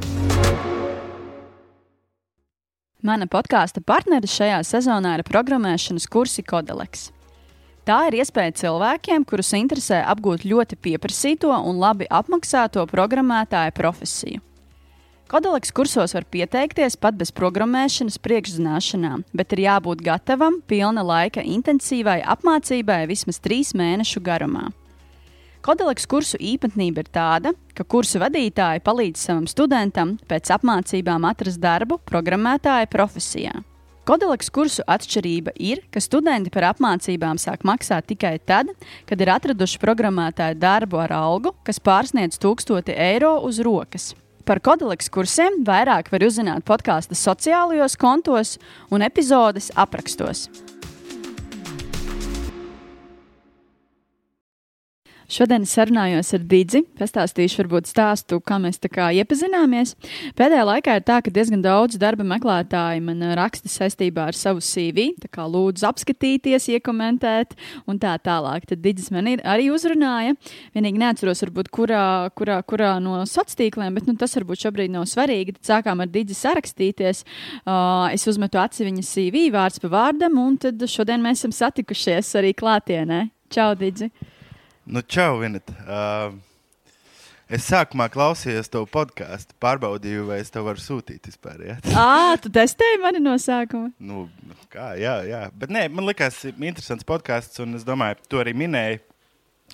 [3.06, 7.12] Mana podkāstu partneris šajā sezonā ir programmēšanas kursi Kodeleks.
[7.86, 14.42] Tā ir iespēja cilvēkiem, kurus interesē apgūt ļoti pieprasīto un labi apmaksāto programmētāju profesiju.
[15.24, 22.18] Kodoleks kursos var pieteikties pat bez programmēšanas priekšzināšanām, bet ir jābūt gatavam pilna laika intensīvai
[22.28, 24.68] apmācībai vismaz trīs mēnešu garumā.
[25.64, 32.02] Kodoleks kursu īpatnība ir tāda, ka kursu vadītāji palīdz savam studentam pēc apmācībām atrast darbu
[32.04, 33.54] programmētāja profesijā.
[34.04, 38.68] Kodoleks kursu atšķirība ir, ka studenti par apmācībām sāk maksāt tikai tad,
[39.08, 44.10] kad ir atraduši programmētāju darbu ar algu, kas pārsniedz 1000 eiro uz rokas.
[44.44, 48.58] Par kodoleks kursiem vairāk var uzzināt podkāstu sociālajos kontos
[48.92, 50.50] un epizodes aprakstos.
[55.30, 56.82] Šodien sarunājos ar Digi.
[56.98, 59.94] Pastāstīšu, varbūt stāstu, kā mēs tā kā iepazināmies.
[60.36, 65.12] Pēdējā laikā ir tā, ka diezgan daudz darba meklētāji man raksta saistībā ar savu CV.
[65.22, 67.56] Tā kā lūdzu apskatīties, iekomentēt
[67.88, 68.68] un tā tālāk.
[68.68, 70.36] Tad Digis man ir, arī uzrunāja.
[70.76, 72.04] Vienīgi neatceros, varbūt, kurā,
[72.36, 75.56] kurā, kurā no sociāliem tīkliem, bet nu, tas varbūt šobrīd nav svarīgi.
[75.58, 77.24] Tad sākām ar Digi sarakstīties.
[77.64, 82.34] Uh, es uzmetu aci viņa CV vārds pa vārdam, un tad šodien mēs esam satikušies
[82.40, 83.26] arī klātienē.
[83.54, 84.10] Čau, Digi!
[84.86, 85.72] Nu, čau, Vineta.
[85.88, 86.34] Uh,
[87.48, 91.62] es sākumā klausījos to podkāstu, pārbaudīju, vai es to varu sūtīt vispār.
[91.64, 91.76] Ja?
[92.04, 93.88] À, tu testēji mani no sākuma.
[93.96, 94.26] Nu,
[94.68, 95.40] kā, jā, jā.
[95.56, 99.00] Bet nē, man likās, interesants podkāsts, un es domāju, to arī minēju,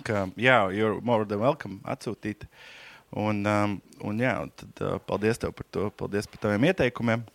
[0.07, 2.47] ka jā, you're more than welcome atsūtīt.
[3.11, 7.27] Un, um, un jā, un tad uh, paldies tev par to, paldies par taviem ieteikumiem.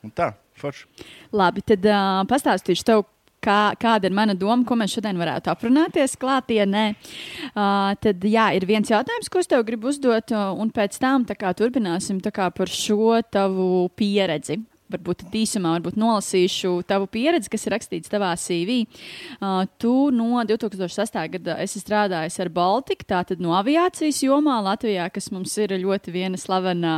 [0.00, 0.88] Un tā, forši.
[1.36, 3.04] Labi, tad uh, pastāstīšu tev,
[3.42, 6.84] kā, kāda ir mana doma, ko mēs šodien varētu aprunāties klātienē.
[7.52, 11.54] Uh, tad, jā, ir viens jautājums, ko es tev gribu uzdot, un pēc tam kā,
[11.58, 18.12] turpināsim kā, par šo tavu pieredzi varbūt īsumā varbūt nolasīšu tavu pieredzi, kas ir rakstīts
[18.12, 18.82] tavā CV.
[19.38, 21.22] Uh, tu no 2008.
[21.36, 26.40] gada esi strādājis ar Baltiku, tātad no aviācijas jomā Latvijā, kas mums ir ļoti viena
[26.40, 26.94] slavena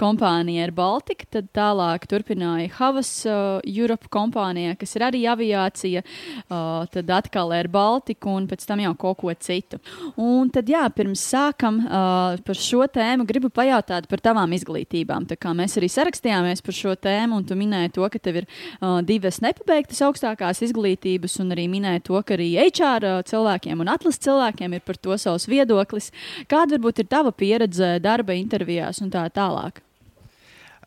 [0.00, 1.28] kompānija ar Baltiku.
[1.32, 7.70] Tad tālāk turpināja Havas uh, Europe kompānija, kas ir arī aviācija, uh, tad atkal ar
[7.72, 9.78] Baltiku un pēc tam jau kaut ko citu.
[10.20, 15.26] Un tad, jā, pirms sākam uh, par šo tēmu, gribu pajautāt par tavām izglītībām.
[15.30, 18.42] Tā kā mēs arī sarakstījāmies par šo tēmu tēmu, un tu minēji to, ka tev
[18.42, 23.82] ir uh, divas nepabeigtas augstākās izglītības, un arī minēji to, ka arī HR uh, cilvēkiem
[23.82, 26.10] un atlases cilvēkiem ir par to savs viedoklis.
[26.50, 29.82] Kāda varbūt ir tava pieredze darba intervijās un tā tālāk?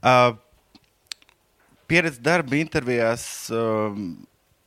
[0.06, 0.36] Uh,
[1.88, 3.96] pieredze darba intervijās uh,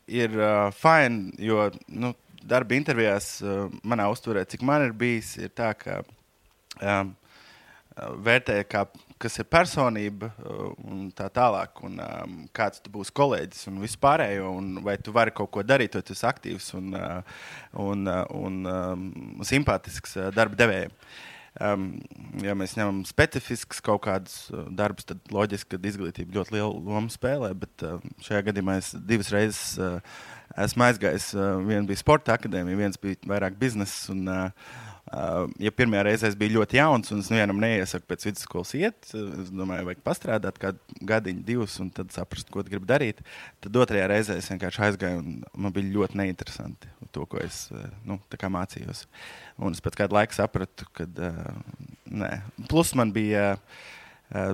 [0.08, 2.14] ir uh, fine, jo nu,
[2.48, 6.00] darba intervijās uh, manā uztverē, cik man ir bijis, ir tā, ka
[6.80, 7.12] um,
[8.24, 8.86] vērtēja kā
[9.22, 14.52] kas ir personība uh, un tā tālāk, un um, kāds tu būsi kolēģis un vispārējo,
[14.58, 17.40] un vai tu vari kaut ko darīt, vai tu esi aktīvs un, uh,
[17.84, 19.08] un, uh, un um,
[19.46, 20.94] simpātisks darba devējiem.
[21.58, 21.86] Um,
[22.44, 24.34] ja mēs ņemam specifiskus kaut kādus
[24.78, 27.50] darbus, tad loģiski, ka izglītība ļoti lielu lomu spēlē.
[27.58, 29.98] Bet uh, šajā gadījumā es divas reizes uh,
[30.66, 31.32] esmu aizgājis.
[31.34, 34.12] Uh, viena bija sporta akadēmija, viens bija vairāk biznesa.
[34.14, 34.86] Un, Uh,
[35.62, 39.52] ja pirmā reize es biju ļoti jauns, un es nevienam neiesaku pēc vidusskolas iet, es
[39.54, 43.22] domāju, vajag pastrādāt kādu gadiņu, divus, un tad saprast, ko gribu darīt.
[43.64, 47.66] Tad otrajā reizē es vienkārši aizgāju, un man bija ļoti neinteresanti to, ko es
[48.04, 48.18] nu,
[48.58, 49.06] mācījos.
[49.56, 52.34] Un es pēc kāda laika sapratu, ka uh, nē.
[52.68, 53.54] Plus man bija.
[54.28, 54.52] Uh,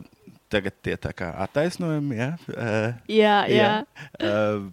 [0.55, 2.15] tagad tie tā kā attaisnojumi.
[2.21, 2.31] Ja?
[2.47, 3.71] Uh, jā, jā.
[4.23, 4.29] jā.
[4.31, 4.69] Uh,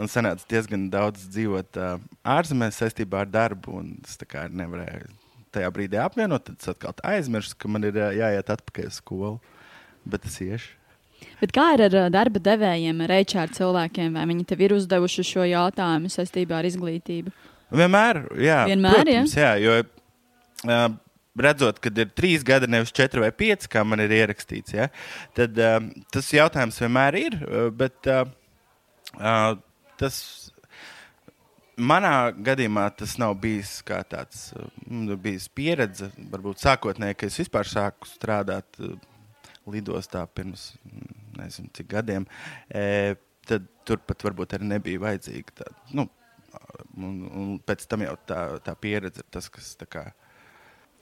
[0.00, 2.00] un sanāca diezgan daudz dzīvot uh,
[2.36, 3.82] ārzemēs saistībā ar darbu.
[4.06, 4.16] Es
[4.48, 5.25] nevarēju
[5.56, 9.38] tajā brīdī apvienot, tad es atkal aizmirsu, ka man ir jāiet atpakaļ uz skolu.
[10.06, 10.74] bet es iešu.
[11.40, 14.16] Bet kā ir ar ā, darba devējiem, ar HR cilvēkiem?
[14.16, 17.32] Vai viņi tev ir uzdevuši šo jautājumu saistībā ar izglītību?
[17.76, 18.62] Vienmēr, jā.
[18.70, 19.52] Vienmēr, protams, jā.
[19.60, 20.86] Jo uh,
[21.46, 24.90] redzot, ka ir trīs gadi, nevis četri vai pieci, kā man ir ierakstīts, ja,
[25.36, 25.80] tad uh,
[26.14, 27.38] tas jautājums vienmēr ir.
[27.76, 28.28] Bet uh,
[29.18, 29.56] uh,
[30.00, 30.20] tas
[31.76, 36.10] manā gadījumā tas nav bijis kā tāds uh, mm, bijis pieredze.
[36.32, 38.96] Varbūt sākotnēji, kad es vispār sāku strādāt uh,
[39.70, 42.26] lidostā pirms mm, nezinu, cik gadiem,
[42.70, 45.56] e, tad turpat varbūt arī nebija vajadzīga.
[45.60, 45.66] Tā,
[45.98, 46.06] nu,
[46.96, 50.06] un, un pēc tam jau tā, tā pieredze ir tas, kas tā kā.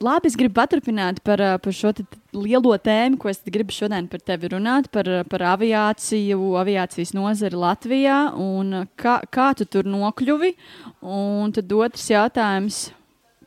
[0.03, 1.93] Labi, es gribu paturpināt par, par šo
[2.35, 8.17] lielo tēmu, ko es gribu šodien par tevi runāt, par, par aviāciju, aviācijas nozari Latvijā
[8.35, 10.51] un kā, kā tu tur nokļuvi.
[10.99, 12.81] Un tad otrs jautājums,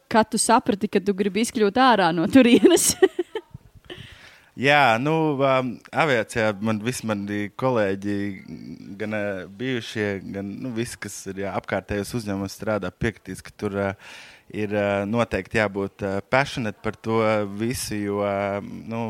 [0.08, 2.94] kad tu saprati, ka tu gribi izkļūt ārā no turienes?
[4.58, 8.14] Jā, nu, um, aviācijā man visi mani kolēģi,
[8.98, 13.76] gan uh, bijušie, gan nu, visi, kas ir jā, apkārtējos uzņēmumos strādā, piekritīs, ka tur
[13.78, 14.16] uh,
[14.50, 17.20] ir uh, noteikti jābūt uh, passionate par to
[17.60, 18.00] visu.
[18.00, 18.58] Jo, uh,
[18.90, 19.04] nu,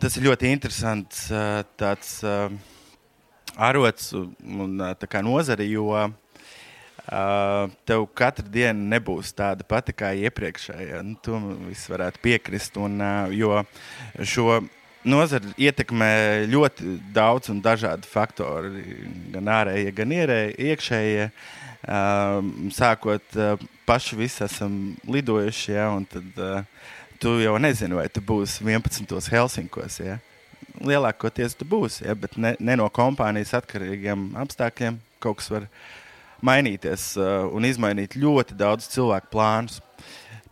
[0.00, 2.48] tas ir ļoti interesants uh, tāds uh,
[3.60, 6.08] arots un uh, nozare, jo uh,
[7.88, 11.02] tev katru dienu nebūs tāda pati kā iepriekšējā.
[11.06, 12.78] Nu, to viss varētu piekrist.
[12.80, 13.62] Un, uh, jo
[14.22, 14.60] šo
[15.04, 16.12] nozari ietekmē
[16.50, 18.84] ļoti daudz un dažādi faktori.
[19.34, 21.28] Gan ārējie, gan ierēji, iekšējie.
[21.82, 22.38] Uh,
[22.70, 26.84] sākot uh, paši visi esam lidojuši, ja, un tad uh,
[27.18, 29.10] tu jau nezini, vai tu būsi 11.
[29.32, 29.98] Helsinkos.
[29.98, 30.20] Ja.
[30.78, 35.66] Lielākoties tu būsi, ja, bet ne, ne no kompānijas atkarīgiem apstākļiem kaut kas var
[36.44, 39.80] mainīties uh, un izmainīt ļoti daudz cilvēku plānus.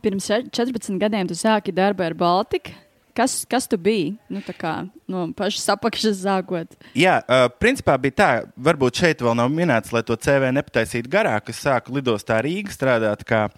[0.00, 2.72] Pirms še- 14 gadiem tu sāki darbu ar Baltiku.
[3.16, 4.14] Kas, kas tu biji?
[4.30, 4.74] Nu, kā
[5.10, 6.68] no pašas apakšas sākot.
[6.96, 8.28] Jā, uh, principā bija tā,
[8.60, 11.50] varbūt šeit vēl nav minēts, lai to CV nepataisītu garāk.
[11.50, 13.54] Es sāku lidostā Rīgā strādāt kā uh,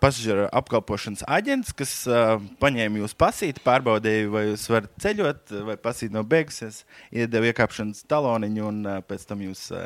[0.00, 6.10] pasažieru apkalpošanas aģents, kas uh, paņēma jūsu pasīti, pārbaudīja, vai jūs varat ceļot, vai pasīt
[6.14, 6.76] nav beigusies,
[7.10, 9.80] iedeva iekāpšanas taloniņu un uh, pēc tam jūs uh,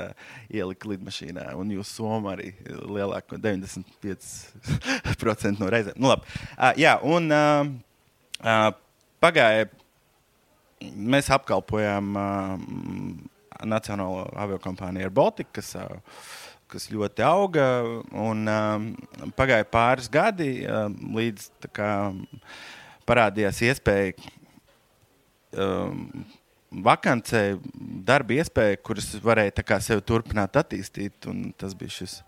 [0.51, 1.45] ielika lidmašīnā.
[1.61, 5.97] Un jūs somu arī lielāko 95% no reizēm.
[6.01, 6.25] Nu, labi.
[6.57, 7.65] uh, jā, un uh,
[8.43, 8.73] uh,
[9.27, 9.67] pagāja
[10.95, 12.57] mēs apkalpojām uh,
[13.67, 16.25] Nacionālo aviokompāniju Air Baltica, kas, uh,
[16.71, 17.69] kas ļoti auga.
[18.13, 21.93] Un, uh, pagāja pāris gadi, uh, līdz kā,
[23.09, 24.13] parādījās iespēja
[25.57, 26.05] um,
[26.85, 27.43] vakancē,
[28.07, 31.17] darba iespēja, kuras varēja kā sevi turpināt attīstīt.
[31.33, 32.21] Un tas bija šis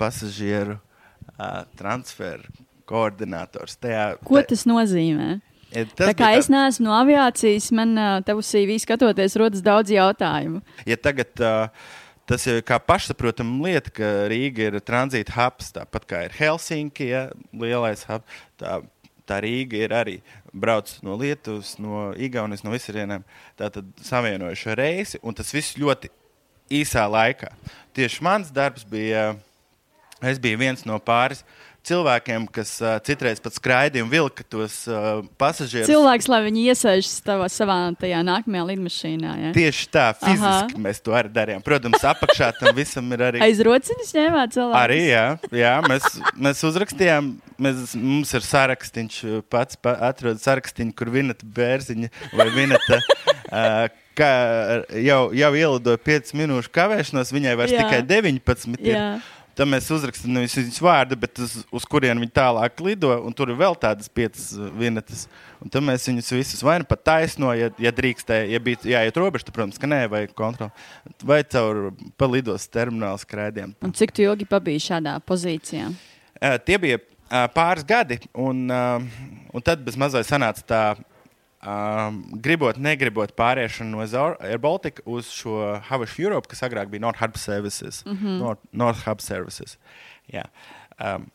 [0.00, 2.48] pasažieru uh, transferu
[2.88, 3.76] koordinators.
[3.80, 5.42] Tajā, Ko tas nozīmē?
[5.72, 10.60] Ja, tā kā es neesmu no aviācijas, man uh, tev CV skatoties, rodas daudz jautājumu.
[10.88, 11.92] Ja tagad uh,
[12.28, 17.22] tas ir kā pašsaprotama lieta, ka Rīga ir tranzīta hubs, tāpat kā ir Helsinki, ja,
[17.56, 18.40] lielais hubs.
[18.60, 18.80] Tā,
[19.28, 20.16] tā Rīga ir arī
[20.52, 23.24] brauc no Lietuvas, no Igaunijas, no visurienēm.
[23.60, 26.12] Tātad savienojuši reisi, un tas viss ļoti
[26.82, 27.52] īsā laikā.
[27.96, 29.32] Tieši mans darbs bija,
[30.20, 31.42] es biju viens no pāris
[31.86, 35.90] cilvēkiem, kas uh, citreiz pat skraidīja un vilka tos uh, pasažierus.
[35.90, 39.34] Cilvēks, lai viņi iesaistītu savā, savā tajā nākamajā lidmašīnā.
[39.46, 39.52] Ja?
[39.56, 40.82] Tieši tā, fiziski Aha.
[40.86, 41.64] mēs to arī darījām.
[41.66, 43.42] Protams, apakšā tam visam ir arī.
[43.44, 44.78] Aiz rociņas ņēmāt cilvēku.
[44.82, 45.24] Arī jā,
[45.62, 49.18] jā mēs, mēs uzrakstījām, mēs, mums ir sarakstīns,
[49.52, 53.02] pats pa, atrod sarakstīnu, kur vineta bērziņa vai vineta.
[53.52, 54.28] Uh, Kā
[55.00, 57.86] jau, jau ielidoja 5 minūšu kavēšanos, viņai vairs Jā.
[57.86, 58.76] tikai 19.
[58.84, 59.22] Ir.
[59.56, 63.10] Tad mēs uzrakstām nevis viņas vārdu, bet uz, uz kurien viņi tālāk lido.
[63.20, 65.26] un Tur ir vēl tādas piecas uh, vienetes.
[65.62, 69.20] Un tad mēs viņus visus vai nu pat taisno, ja, ja drīkstēja, ja bija jāiet
[69.20, 70.72] robeža, tad, protams, ka nē, vai kontroli.
[71.28, 73.20] Vai caur pa lidos terminālu.
[73.84, 75.92] Un cik tu ilgi pabiji šādā pozīcijā?
[76.42, 79.04] Uh, tie bija uh, pāris gadi, un, uh,
[79.52, 80.82] un tad bez mazliet sanāca tā,
[81.62, 85.58] um, gribot, negribot pāriešanu no Zor- Air Baltica uz šo
[85.88, 88.02] Havas Europe, kas agrāk bija North Hub Services.
[88.06, 88.38] Mm -hmm.
[88.38, 89.78] North, North Hub Services.
[90.32, 90.44] Jā.
[90.98, 91.30] Um,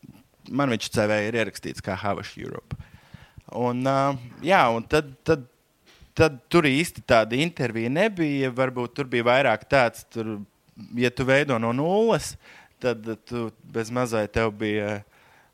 [0.50, 2.76] man viņš CV ir ierakstīts kā Havas Europe.
[3.52, 5.46] Un, uh, jā, un tad, tad,
[6.14, 8.50] tad tur īsti tāda intervija nebija.
[8.50, 10.40] Varbūt tur bija vairāk tāds, tur,
[10.94, 12.36] ja tu veido no nulles,
[12.78, 15.02] tad tu bez mazai tev bija.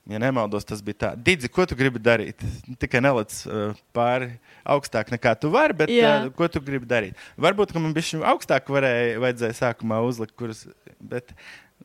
[0.04, 1.10] Ja nemaldos, tas bija tā.
[1.16, 2.42] Digi, ko tu gribi darīt?
[2.80, 4.34] Tikai neliec uh, pāri
[4.74, 7.22] augstāk nekā tu vari, bet uh, ko tu gribi darīt?
[7.40, 10.66] Varbūt, ka man bija augstāk, varēja, vajadzēja sākumā uzlikt, kuras,
[11.00, 11.32] bet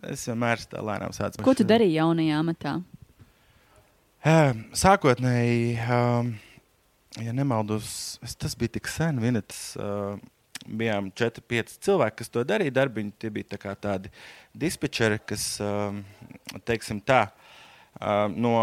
[0.04, 1.40] es vienmēr tā lēnām sācu.
[1.48, 2.76] Ko tu darīji jaunajā amatā?
[4.28, 6.36] Eh, Sākotnēji um,
[7.24, 9.72] ja nemaldos, tas bija tik sen, Vinetas.
[9.80, 10.20] Uh,
[10.68, 12.76] bijām 4, 5 cilvēki, kas to darīja.
[12.76, 14.12] Darbiņi tie bija tā tādi
[14.52, 16.02] dispečeri, kas, um,
[16.68, 17.39] teiksim, tā, uh,
[18.36, 18.56] no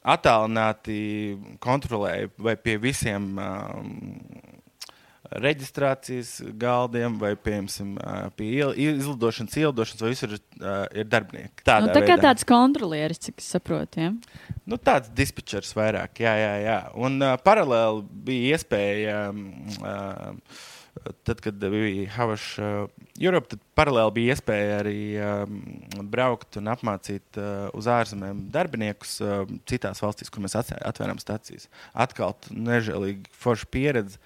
[0.00, 1.00] attālināti
[1.60, 3.90] kontrolēja vai pie visiem um,
[5.30, 8.48] reģistrācijas galdiem, vai piemēram pie
[8.88, 10.40] izlidošanas, ielidošanas, vai visur uh,
[10.96, 11.62] ir darbinieki.
[11.62, 12.24] Tādā nu, tā kā veidā.
[12.30, 14.02] tāds kontrolieris, cik es saprotu.
[14.02, 14.10] Ja?
[14.66, 16.52] Nu, tāds dispečers vairāk, jā, jā.
[16.64, 16.80] jā.
[16.98, 19.22] Un uh, paralēli bija iespēja.
[19.30, 19.46] Um,
[19.84, 20.68] uh,
[21.26, 22.86] tad, kad bija Havas uh,
[23.20, 24.96] Europe, tad paralēli bija iespēja arī
[26.12, 27.38] braukt un apmācīt
[27.76, 29.18] uz ārzemēm darbiniekus
[29.68, 31.68] citās valstīs, kur mēs atvērām stācijas.
[31.92, 34.20] Atkal nežēlīgi forša pieredze.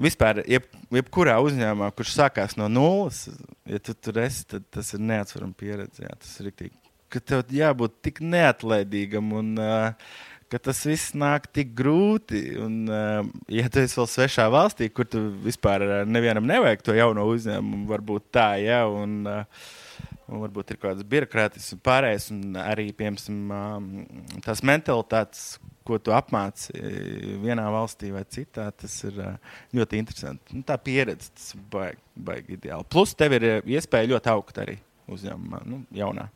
[0.00, 0.64] Vispār, jeb,
[0.96, 3.26] jebkurā uzņēmumā, kurš sākās no nulles,
[3.68, 6.06] ja tu tur esi, tad tas ir neatsverama pieredze.
[6.06, 6.76] Jā, tas ir rīktīgi.
[7.10, 10.12] Ka tev jābūt tik neatlaidīgam un uh,
[10.50, 12.42] ka tas viss nāk tik grūti.
[12.60, 13.22] Un, uh,
[13.52, 17.86] ja tu esi vēl svešā valstī, kur tu vispār uh, nevienam nevajag to jauno uzņēmumu,
[17.90, 19.68] varbūt tā, ja, un, uh,
[20.30, 25.44] un varbūt ir kaut kāds birokrātisks un pārējais, un arī, piemēram, um, tās mentalitātes,
[25.86, 26.74] ko tu apmāci
[27.42, 29.16] vienā valstī vai citā, tas ir
[29.74, 30.54] ļoti interesanti.
[30.54, 32.86] Nu, tā pieredze, tas baigi, baigi ideāli.
[32.92, 34.76] Plus, tev ir iespēja ļoti augt arī
[35.10, 36.28] uzņēmumā, nu, jaunā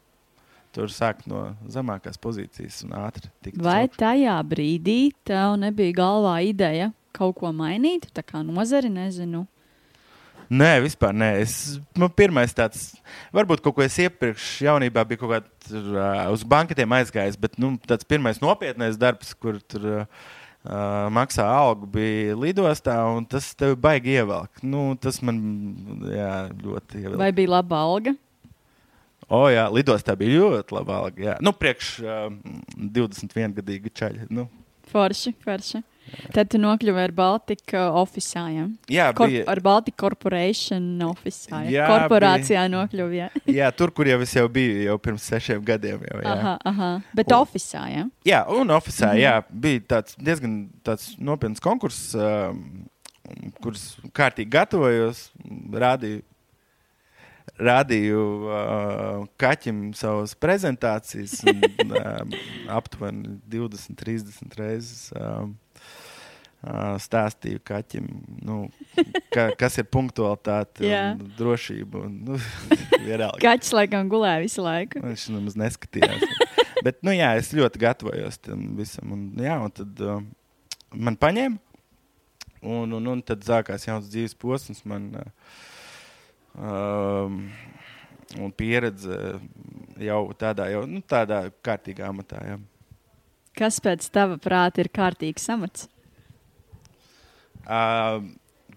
[0.75, 3.63] tur sākt no zemākās pozīcijas un ātri tikt.
[3.63, 9.45] Vai tajā brīdī tev nebija galvā ideja kaut ko mainīt, tā kā nozari, nezinu?
[10.53, 11.31] Nē, vispār nē.
[11.41, 11.55] Es,
[11.99, 12.93] man pirmais tāds,
[13.35, 17.75] varbūt kaut ko es iepriekš jaunībā biju kaut kādā uh, uz banketiem aizgājis, bet nu,
[17.89, 20.29] tāds pirmais nopietnais darbs, kur tur uh,
[21.15, 24.61] maksā algu, bija lidostā, un tas tev baigi ievelk.
[24.67, 25.41] Nu, tas man
[26.13, 27.21] jā, ļoti ievelk.
[27.25, 28.15] Vai bija laba alga?
[29.29, 31.25] O, jā, lidostā bija ļoti laba alga.
[31.31, 31.39] Jā.
[31.45, 32.29] Nu, priekš uh,
[32.77, 34.29] 21 gadīga čaļa.
[34.35, 34.49] Nu.
[34.93, 35.81] Forši, forši.
[35.81, 36.31] Jā.
[36.35, 38.75] Tad tu nokļuvi ar Baltika oficiāliem.
[38.93, 39.45] Jā, Kor bija.
[39.49, 41.71] Ar Baltika Corporation oficiāliem.
[41.73, 42.73] Jā, korporācijā bija.
[42.75, 43.21] nokļuvi.
[43.23, 43.29] Jā.
[43.61, 46.05] jā, tur, kur jau es jau biju, jau pirms sešiem gadiem.
[46.11, 46.35] Jau, jā.
[46.35, 46.91] aha, aha.
[47.17, 48.05] Bet un, oficiālā, jā?
[48.29, 49.25] Jā, un oficiālā, mm -hmm.
[49.25, 49.63] jā.
[49.65, 52.53] Bija tāds diezgan tāds nopietns konkurss, uh,
[53.65, 55.31] kurus kārtīgi gatavojos,
[55.73, 56.23] rādīju
[57.61, 61.63] rādīju uh, kaķim savas prezentācijas, un,
[61.95, 62.41] uh,
[62.79, 65.11] aptuveni 20, 30 reizes.
[65.15, 65.53] Uh,
[66.65, 68.09] uh, stāstīju kaķim,
[68.45, 68.59] nu,
[69.35, 72.07] ka, kas ir punktualitāte un drošība.
[72.09, 72.41] Un, nu,
[73.45, 75.03] Kaķis laikam gulēja visu laiku.
[75.05, 76.25] Viņš nemaz neskatījās.
[76.85, 79.15] Bet, nu, jā, es ļoti gatavojos tam visam.
[79.15, 80.19] Un, jā, un tad uh,
[80.93, 81.79] man paņēma,
[82.65, 84.83] un, un, un tad sākās jauns dzīves posms.
[84.89, 85.71] Man, uh,
[86.59, 87.41] um,
[88.41, 89.19] un pieredze
[90.03, 92.41] jau tādā, jau, nu, tādā kārtīgā amatā.
[92.49, 92.59] Jā.
[93.55, 95.89] Kas pēc tava prāta ir kārtīgs amats?
[97.65, 98.21] Uh,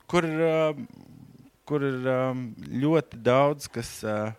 [0.07, 0.77] kur, uh,
[1.67, 2.43] kur ir uh,
[2.85, 3.97] ļoti daudz, kas.
[4.05, 4.35] Uh,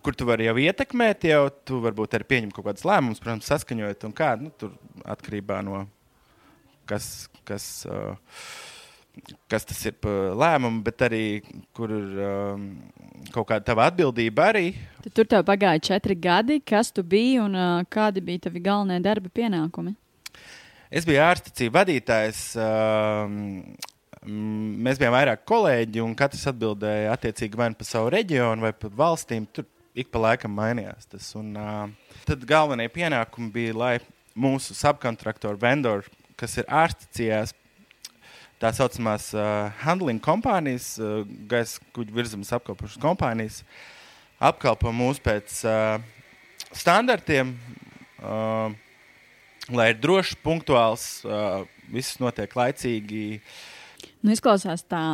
[0.00, 4.06] kur tu vari jau ietekmēt, jau tu varbūt arī pieņem kaut kādus lēmumus, protams, saskaņojot
[4.08, 4.32] un kā.
[4.40, 4.72] Nu, tur
[5.04, 5.84] atkarībā no
[6.88, 7.28] kas.
[7.48, 8.16] kas uh,
[9.50, 11.24] kas tas ir par lēmumu, bet arī
[11.76, 12.66] kur ir um,
[13.34, 14.66] kaut kāda tava atbildība arī.
[15.04, 19.00] Tad tur tev pagāja četri gadi, kas tu biji un uh, kādi bija tavi galvenie
[19.04, 19.94] darba pienākumi?
[20.90, 22.44] Es biju ārstniecības vadītājs.
[22.58, 23.88] Uh,
[24.20, 28.92] Mēs bijām vairāk kolēģi, un katrs atbildēja attiecīgi vai nu par savu reģionu, vai par
[28.92, 29.46] valstīm.
[29.48, 29.64] Tur
[29.96, 31.30] ik pa laikam mainījās tas.
[31.40, 33.94] Un, uh, tad galvenie pienākumi bija, lai
[34.36, 37.54] mūsu subkontraktoru vendori, kas ir ārstniecībās,
[38.60, 43.62] tā saucamās uh, handling kompānijas, uh, gaisa kuģu virzemes apkalpošanas kompānijas,
[44.50, 46.02] apkalpo mūs pēc uh,
[46.76, 47.54] standartiem,
[48.20, 48.68] uh,
[49.72, 53.40] lai ir drošs, punktuāls, uh, viss notiek laicīgi.
[54.20, 55.04] Nu, izklausās tā,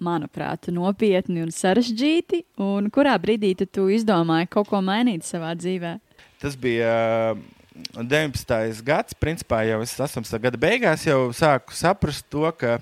[0.00, 2.42] manuprāt, nopietni un sarežģīti.
[2.64, 5.96] Un kurā brīdī tu, tu izdomāji kaut ko mainīt savā dzīvē?
[6.42, 6.92] Tas bija.
[7.36, 8.82] Uh, 19.
[8.82, 12.78] gads, principā jau es esmu gada beigās, jau sāku saprast to, ka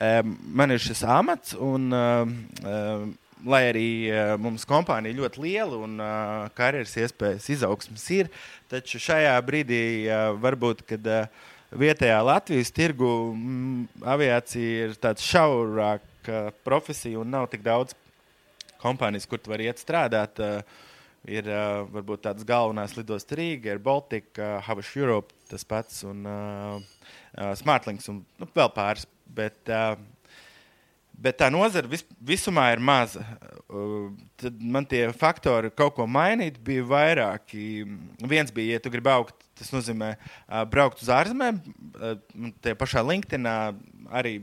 [0.00, 1.52] um, man ir šis amats.
[1.58, 3.12] Un, um,
[3.42, 8.30] lai arī uh, mums kompānija ļoti liela un uh, karjeras iespējas izaugsmas ir,
[8.70, 11.42] taču šajā brīdī uh, varbūt, kad uh,
[11.74, 17.96] vietējā Latvijas tirgu mm, aviācija ir tāds šaurāka profesija un nav tik daudz
[18.82, 20.38] kompānijas, kur tu vari iet strādāt.
[20.38, 20.88] Uh,
[21.28, 26.26] ir uh, varbūt tādas galvenās lidostas Rīga, ir Baltika, uh, Havas Europe, tas pats un
[26.26, 26.80] uh,
[27.38, 29.06] uh, Smartlinks un nu, vēl pāris.
[29.32, 29.94] Bet uh,
[31.22, 33.22] Bet tā nozara vis, visumā ir maza.
[33.70, 34.10] Uh,
[34.40, 37.84] tad man tie faktori kaut ko mainīt bija vairāki.
[38.28, 41.60] Viens bija, ja tu gribi augt, tas nozīmē uh, braukt uz ārzemēm.
[41.94, 42.16] Uh,
[42.64, 43.54] tie pašā LinkedInā
[44.10, 44.40] arī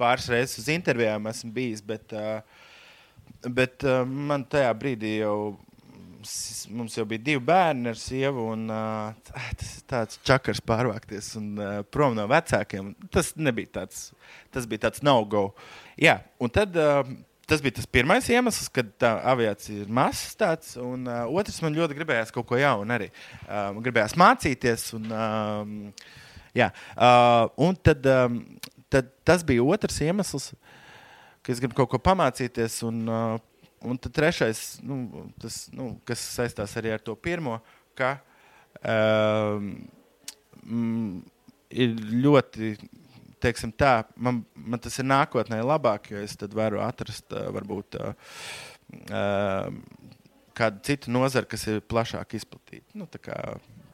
[0.00, 2.59] pāris reizes uz intervijām esmu bijis, bet, uh,
[3.48, 5.56] bet uh, man tajā brīdī jau
[6.70, 11.50] mums jau bija divi bērni ar sievu, un uh, tas ir tāds čakars pārvākties un
[11.56, 12.92] uh, prom no vecākiem.
[13.12, 14.10] Tas nebija tāds,
[14.54, 15.50] tas bija tāds no-go.
[16.00, 16.76] Jā, un tad.
[16.76, 17.18] Uh,
[17.50, 20.36] Tas bija tas pirmais iemesls, kad tā aviācija ir mazs.
[20.38, 23.08] Tāds, un uh, otrs, man ļoti gribējās kaut ko jaunu arī.
[23.40, 24.84] Uh, gribējās mācīties.
[24.94, 25.72] Un, um,
[26.54, 28.36] jā, uh, un tad, um,
[28.86, 30.52] tad tas bija otrs iemesls,
[31.50, 32.80] ka es gribu kaut ko pamācīties.
[32.86, 33.38] Un, uh,
[33.82, 37.58] un tad trešais, nu, tas, nu, kas saistās arī ar to pirmo,
[37.98, 38.18] ka
[38.84, 39.72] um,
[40.62, 41.14] mm,
[41.74, 42.74] ir ļoti.
[43.40, 48.10] Teiksim tā, man, man tas ir nākotnē labāk, jo es varu atrast uh, varbūt uh,
[49.08, 49.70] uh,
[50.52, 52.84] kādu citu nozaru, kas ir plašāk izplatīta.
[53.00, 53.38] Nu, tā kā,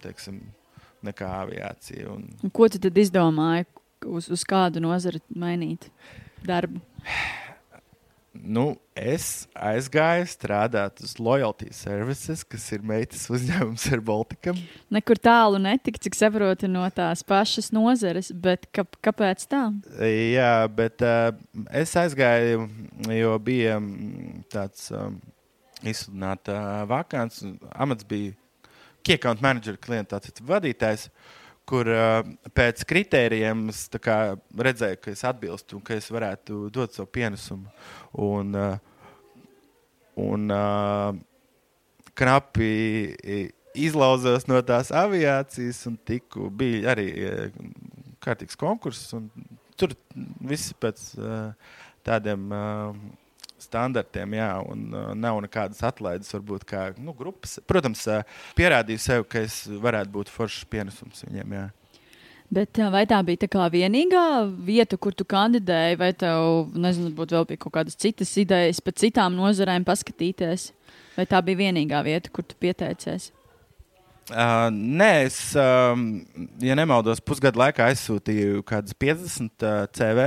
[0.03, 0.43] teiksim,
[1.07, 2.11] nekā aviācija.
[2.11, 3.69] Un, Un Ko tu tad izdomāji,
[4.03, 5.87] uz, uz kādu nozari mainīt
[6.43, 6.83] darbu?
[8.43, 8.65] Nu,
[8.97, 14.59] es aizgāju strādāt uz Loyalty Services, kas ir meitas uzņēmums ar Baltikam.
[14.93, 19.63] Nekur tālu netika, cik saprotu, no tās pašas nozares, bet ka, kāpēc tā?
[20.07, 21.31] Jā, bet uh,
[21.71, 22.67] es aizgāju,
[23.15, 25.21] jo bija mm, tāds um,
[25.87, 27.43] izsludināts uh, vakants.
[27.47, 28.35] un Amats bija
[29.07, 31.09] key account manager, klienta vadītājs.
[31.67, 31.89] Kur
[32.55, 33.65] pēc kritērijiem
[34.03, 34.17] kā
[34.69, 37.73] redzēju, ka es atbilstu un ka es varētu dot savu pienesumu.
[38.23, 38.55] Un,
[40.23, 40.55] un
[42.17, 42.71] knapi
[43.77, 47.09] izlauzos no tās aviācijas, un tiku, bija arī
[48.23, 49.11] kārtīgs konkurss.
[49.19, 49.27] un
[49.77, 49.93] Tur
[50.41, 51.03] viss pēc
[52.07, 52.47] tādiem
[53.67, 57.59] standartiem, jā, un uh, nav nekādas atlaides, varbūt kā nu, grupas.
[57.69, 58.23] Protams, uh,
[58.59, 61.59] pierādīju sev, ka es varētu būt foršs pienesums viņiem.
[61.59, 61.67] Jā.
[62.47, 64.27] Bet ā, vai tā bija tā vienīgā
[64.67, 69.35] vieta, kur tu kandidēji, vai tev, nezinu, būtu vēl kaut kādas citas idejas par citām
[69.35, 70.71] nozarēm paskatīties?
[71.17, 73.33] Vai tā bija vienīgā vieta, kur tu pieteicies?
[74.27, 76.07] Uh, nē, es, um,
[76.63, 80.25] ja nemaldos, pusgadu laikā aizsūtīju kaut kādas 50 uh, CV.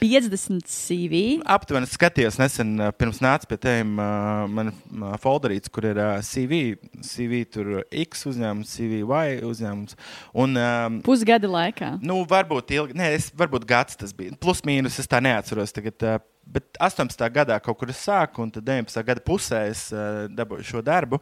[0.00, 1.22] 50 CV.
[1.48, 6.60] Aptuveni skatījos nesen, pirms nāca pie uh, man uh, folderīts, kur ir CV,
[7.06, 9.98] CV tur X uzņēmums, CV Y uzņēmums.
[10.36, 11.94] Un, um, Pusgada laikā.
[12.04, 14.36] nu, varbūt ilgi, nē, es, varbūt gads tas bija.
[14.40, 16.26] Plus mīnus es tā neatceros tagad.
[16.46, 17.24] Bet 18.
[17.34, 19.00] gadā kaut kur es sāku, un tad 19.
[19.08, 21.18] gada pusē es uh, dabūju šo darbu.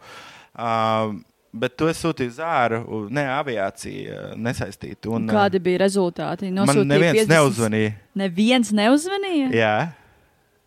[0.53, 1.14] Uh,
[1.55, 5.12] Bet to es sūtīju uz āru, u- ne aviāciju, uh, nesaistītu.
[5.14, 6.48] Un, uh, Kādi bija rezultāti?
[6.50, 7.92] man Nosūtīja neviens 50 neuzvanīja.
[8.18, 9.50] Neviens neuzvanīja?
[9.55, 9.74] Jā,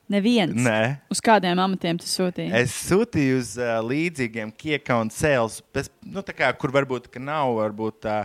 [0.07, 0.55] Neviens.
[0.55, 0.79] nē.
[1.11, 2.53] Uz kādiem amatiem tu sūtīji?
[2.55, 8.15] Es sūtīju uz uh, līdzīgiem kiekaunt sales, bez, nu, kā, kur varbūt nav varbūt, tā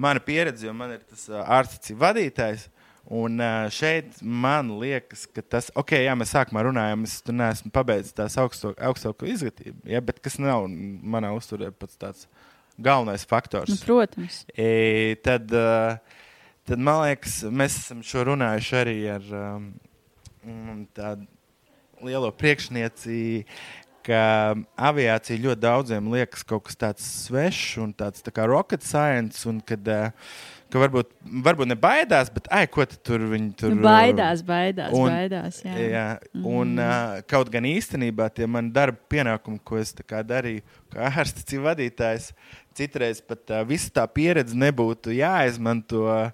[0.00, 2.70] mana pieredze, jo man ir tas uh, ārsts vadītājs.
[3.08, 3.40] Un
[3.72, 8.36] šeit man liekas, ka tas, ok, jā, mēs sākumā runājām, es tur neesmu pabeidzis tās
[8.36, 12.26] augstāko izglītību, ja, bet kas nav manā uzturē pats tāds
[12.76, 13.72] galvenais faktors.
[13.72, 14.42] Nu, protams.
[14.52, 21.24] E, tad, tad, man liekas, mēs esam šo runājuši arī ar um, tādu
[22.04, 23.22] lielo priekšnieci,
[24.04, 24.20] ka
[24.88, 29.48] aviācija ļoti daudziem liekas kaut kas tāds svešs un tāds tā kā rocket science.
[29.48, 30.12] Un kad, uh,
[30.72, 31.10] ka varbūt,
[31.46, 35.62] varbūt ne baidās, bet ai, ko tu tur viņi tur Nu, baidās, baidās, un- baidās.
[35.64, 35.76] Jā.
[35.78, 36.06] Jā,
[36.42, 36.78] un Mm.
[36.78, 40.62] uh, kaut gan īstenībā tie mani darba pienākumi, ko es darīju,
[40.92, 42.32] kā ārsts vadītājs,
[42.74, 46.04] citreiz pat uh, visa tā pieredze nebūtu jāizmanto.
[46.06, 46.30] Uh,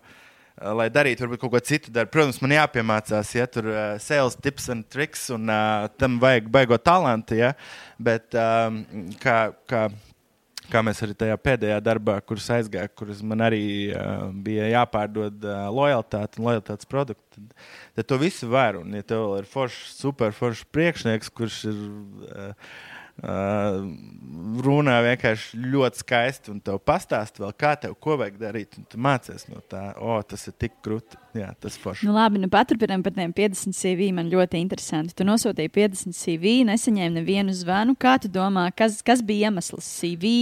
[0.63, 2.13] lai darītu varbūt kaut ko citu darbu.
[2.15, 6.85] Protams, man jāpiemācās, ja tur uh, sales tips un triks, un uh, tam vajag baigot
[6.87, 7.35] talantu.
[7.41, 7.55] Ja?
[7.99, 8.85] Bet um,
[9.19, 9.89] kā, kā,
[10.73, 15.67] kā mēs arī tajā pēdējā darbā, kurus aizgāju, kurus man arī uh, bija jāpārdod uh,
[15.75, 18.81] lojalitāte un lojalitātes produkti, tad, tad to visu var.
[18.81, 21.87] Un, ja tev ir foršs, super foršs priekšnieks, kurš ir.
[22.31, 22.75] Uh,
[23.15, 23.85] Uh,
[24.67, 28.75] runā vienkārši ļoti skaisti, un tev pastāsta, vēl, kā tev ko vajag darīt.
[28.91, 31.21] Tu mācies no tā, o, tas ir tik krūti.
[31.39, 32.09] Jā, tas forši.
[32.09, 34.09] Nu, labi, nu paturpinām par tiem 50 CV.
[34.15, 35.15] Man ļoti interesanti.
[35.15, 37.95] Tu nosūtīji 50 CV, nesaņēmi nevienu zvanu.
[37.99, 40.35] Kā tu domā, kas, kas bija iemesls CV?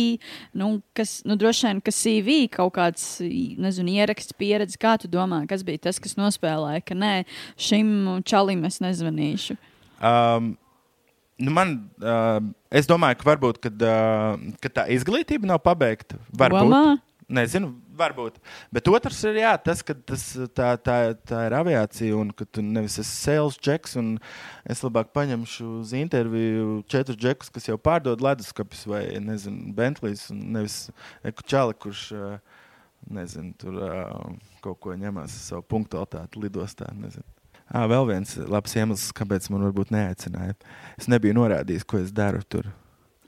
[0.57, 4.81] Nu, kas, nu, droši vien, ka CV kaut kāds, nezinu, ieraksts, pieredze.
[4.81, 7.15] Kā tu domā, kas bija tas, kas nospēlēja, ka nē,
[7.61, 7.95] šim
[8.29, 9.61] čalim es nezvanīšu?
[10.03, 10.55] Um,
[11.43, 12.39] nu man, uh,
[12.71, 16.21] es domāju, ka varbūt kad, uh, kad tā izglītība nav pabeigta.
[16.31, 16.69] Varbūt.
[16.69, 16.85] Domā?
[17.33, 18.39] Nezinu, Varbūt.
[18.73, 20.25] Bet otrs ir jā, tas, ka tas,
[20.57, 20.97] tā, tā,
[21.29, 23.99] tā ir aviācija un ka tu nevis esi sales džeks.
[24.73, 30.25] Es labāk paņemšu uz interviju četrus džekus, kas jau pārdod leduskapis vai nezinu, Bentleys.
[30.33, 30.87] Nevis
[31.29, 32.07] Eku Čali, kurš
[33.13, 33.79] nezinu, tur
[34.65, 36.89] kaut ko ņemās savu punktualitāti lidostā.
[36.97, 37.29] Nezinu.
[37.73, 40.55] À, vēl viens labs iemesls, kāpēc man varbūt neaicināja.
[41.01, 42.69] Es nebiju norādījis, ko es daru tur.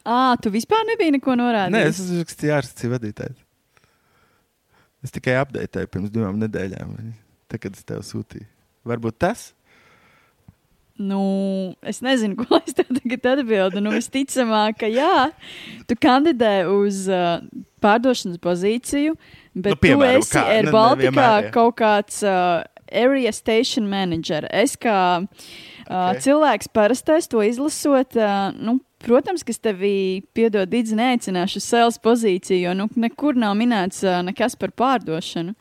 [0.05, 1.73] À, tu vispār nebija neko norādījis?
[1.73, 3.39] Nē, es esmu ārsts vadītājs.
[5.05, 6.93] Es tikai apdeitēju pirms divām nedēļām,
[7.49, 8.45] tā, kad es tev sūtīju.
[8.89, 9.51] Varbūt tas?
[11.01, 13.83] Nu, es nezinu, ko es tev tagad atbildēju.
[13.85, 15.31] Nu, visticamāk, ka jā,
[15.89, 17.41] tu kandidē uz uh,
[17.85, 19.17] pārdošanas pozīciju,
[19.57, 22.63] bet nu, piemēram, tu esi kā, Air Baltica ne, kaut kāds uh,
[22.93, 24.49] area station manager.
[24.51, 25.29] Es kā uh,
[25.89, 26.25] okay.
[26.27, 31.99] cilvēks parastais to izlasot, uh, nu, Protams, ka es tevi piedod, Digis, neaicināšu uz sales
[32.01, 35.53] pozīciju, jo nu, nekur nav minēts uh, nekas par pārdošanu.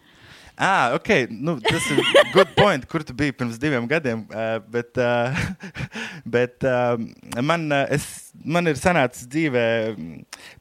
[0.54, 2.00] Ah, ok, nu, tas ir
[2.32, 4.22] good point, kur tu biji pirms diviem gadiem.
[4.30, 5.34] Uh, bet uh,
[6.36, 6.94] bet uh,
[7.42, 8.06] man, uh, es,
[8.46, 9.66] man ir sanācis dzīvē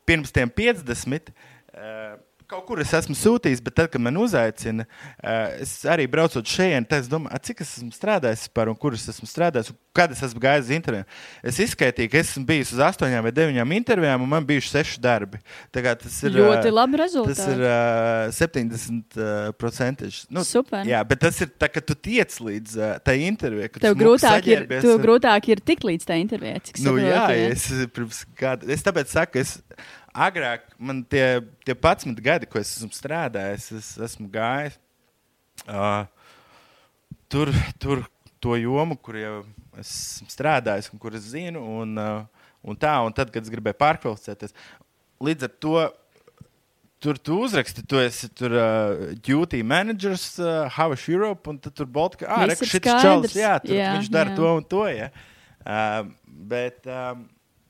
[0.08, 1.32] pirms tiem 50.
[1.72, 2.16] Uh,
[2.52, 6.90] Kaut kur es esmu sūtījis, bet tad, kad man uzaicina, uh, es arī braucot šeit,
[6.92, 10.20] es domāju, cik es esmu strādājis par un kur es esmu strādājis, un kad es
[10.24, 11.06] esmu gājis uz interviju.
[11.48, 15.40] Es izskaitīju, ka esmu bijis uz astoņām vai deviņām intervijām, un man bija seši darbi.
[15.72, 17.38] Tas ir ļoti labi rezultāti.
[17.40, 20.04] Tas ir uh, 70%.
[20.12, 20.84] Uh, nu, Super.
[20.88, 23.72] Jā, bet tas ir tā, ka tu tiec līdz uh, tai intervijai.
[23.80, 26.60] Tev grūtāk ir, tev grūtāk ir tik līdz tai intervijai.
[26.84, 29.56] Nu, jā, es, pirms gada, es tāpēc saku, es
[30.12, 34.78] agrāk man tie, tie 11 gadi, ko es esmu strādājis, es esmu gājis
[35.66, 36.04] uh,
[37.32, 38.04] tur, tur
[38.42, 39.40] to jomu, kur jau
[39.80, 41.62] esmu strādājis un kur es zinu.
[41.82, 44.56] Un, uh, un tā, un tad, kad es gribēju pārkvalificēties,
[45.22, 45.82] līdz ar to.
[47.02, 51.88] Tur tu uzraksti, tu esi tur uh, duty managers, uh, Havas Europe, un tad tur
[51.90, 52.28] Baltika.
[52.30, 55.08] Ah, reku, šis čels, jā, tur, jā, viņš dara to un to, ja.
[55.66, 56.12] Uh,
[56.52, 57.24] bet, um,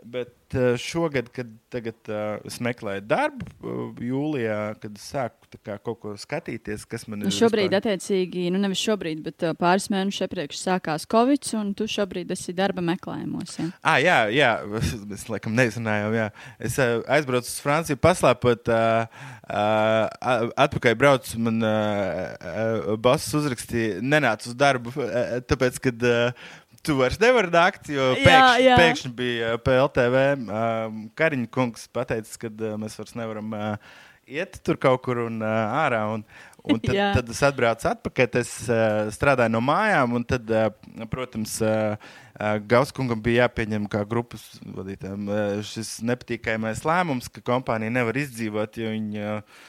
[0.04, 0.34] bet
[0.80, 6.84] šogad, kad tagad, uh, es meklēju darbu, uh, jūlijā, kad sāku kā, kaut ko skatīties,
[6.88, 7.32] kas man nu, ir.
[7.32, 7.80] Nu šobrīd, vispār...
[7.80, 12.54] attiecīgi, nu nevis šobrīd, bet uh, pāris mēnešus iepriekš sākās Covid, un tu šobrīd esi
[12.56, 13.56] darba meklējumos.
[13.60, 13.68] Ja?
[13.80, 14.52] Ah, jā, jā,
[15.10, 16.16] mēs laikam neizrunājām.
[16.18, 16.28] Jā.
[16.62, 24.00] Es uh, aizbraucu uz Franciju, paslēpot, uh, uh, atpakaļ braucu, man uh, uh, boss uzrakstīja,
[24.04, 26.08] nenāc uz darbu, uh, tāpēc, kad.
[26.08, 28.78] Uh, tu vairs nevari nākt, jo pēkšņi, jā, jā.
[28.80, 30.22] pēkšņi bija PLTV.
[30.42, 33.92] Um, Kariņš kungs pateica, ka uh, mēs vairs nevaram uh,
[34.26, 36.02] iet tur kaut kur un uh, ārā.
[36.16, 36.24] Un,
[36.62, 41.58] un tad, tad es atbraucu atpakaļ, es uh, strādāju no mājām, un tad, uh, protams,
[41.64, 41.94] uh,
[42.34, 48.82] uh, Gauskungam bija jāpieņem kā grupas vadītājiem uh, šis nepatīkamais lēmums, ka kompānija nevar izdzīvot,
[48.82, 49.64] jo viņi uh,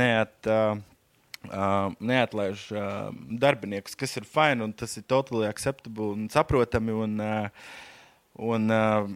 [0.00, 0.36] neat.
[0.48, 0.80] Uh,
[1.44, 6.94] Uh, neatlaiž uh, darbiniekus, kas ir fini un tas ir totally acceptable un saprotami.
[7.04, 7.48] Un, uh,
[8.40, 9.10] un, uh,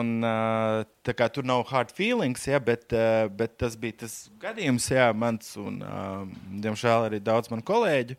[0.00, 4.88] un, uh, kā, tur nav hard feelings, ja, bet, uh, bet tas bija tas gadījums,
[4.92, 6.24] jā, mans un, uh,
[6.64, 8.16] diemžēl, arī daudz manu kolēģu.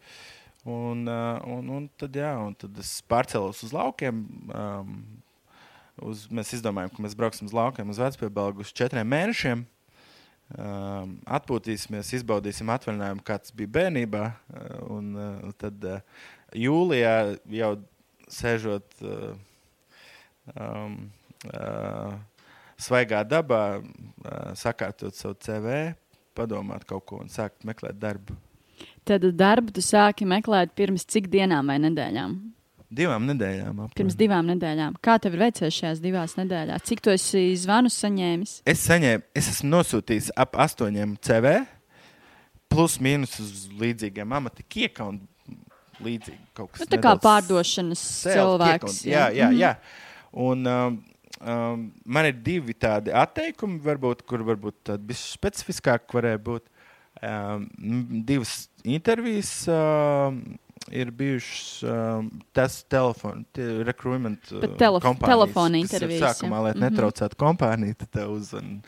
[0.70, 4.22] Un, uh, un, un, tad, jā, un tad es pārcēlos uz laukiem.
[4.54, 4.95] Um,
[6.06, 9.66] uz, mēs izdomājām, ka mēs brauksim uz laukiem uz Vecpiebalgu uz četriem mēnešiem.
[10.50, 14.24] Um, atpūtīsimies, izbaudīsim atvaļinājumu, kāds bija bērnībā.
[14.50, 16.00] Uh, un uh, tad uh,
[16.58, 17.14] jūlijā
[17.54, 17.70] jau
[18.34, 19.36] sēžot uh,
[20.56, 20.95] um,
[21.54, 22.16] uh,
[22.82, 25.80] svaigā dabā, uh, sakārtot savu CV,
[26.34, 28.34] padomāt kaut ko un sākt meklēt darbu.
[29.06, 32.39] Tad darbu tu sāki meklēt pirms cik dienām vai nedēļām?
[32.90, 33.70] Divām nedēļām.
[33.70, 33.96] Apmēram.
[33.98, 34.96] Pirms divām nedēļām.
[35.06, 36.86] Kā tev ir veicies šajās divās nedēļās?
[36.90, 38.54] Cik tu esi zvanus saņēmis?
[38.70, 41.52] Es saņēmu, es esmu nosūtījis ap astoņiem CV,
[42.72, 45.20] plus mīnus uz līdzīgiem amatiem.
[46.00, 46.88] Līdzīgi kaut kas tāds.
[46.88, 49.02] Nu, tā kā pārdošanas cilvēks.
[49.04, 49.50] Jā, jā, jā.
[49.50, 49.60] -hmm.
[49.60, 49.72] jā.
[50.32, 50.98] Un, um,
[51.44, 56.66] um, man ir divi tādi atteikumi, varbūt, kur varbūt tādi specifiskāki varēja būt.
[57.20, 57.68] Um,
[58.24, 59.68] divas intervijas.
[59.68, 60.58] Um,
[60.92, 63.46] ir bijušas um, tas telefons,
[63.88, 65.06] recruitment uh, telef.
[65.24, 66.24] Telefona intervijas.
[66.24, 66.90] Sākumā, lai mm -hmm.
[66.90, 68.82] netraucētu kompāniju, tad tev uzzvan,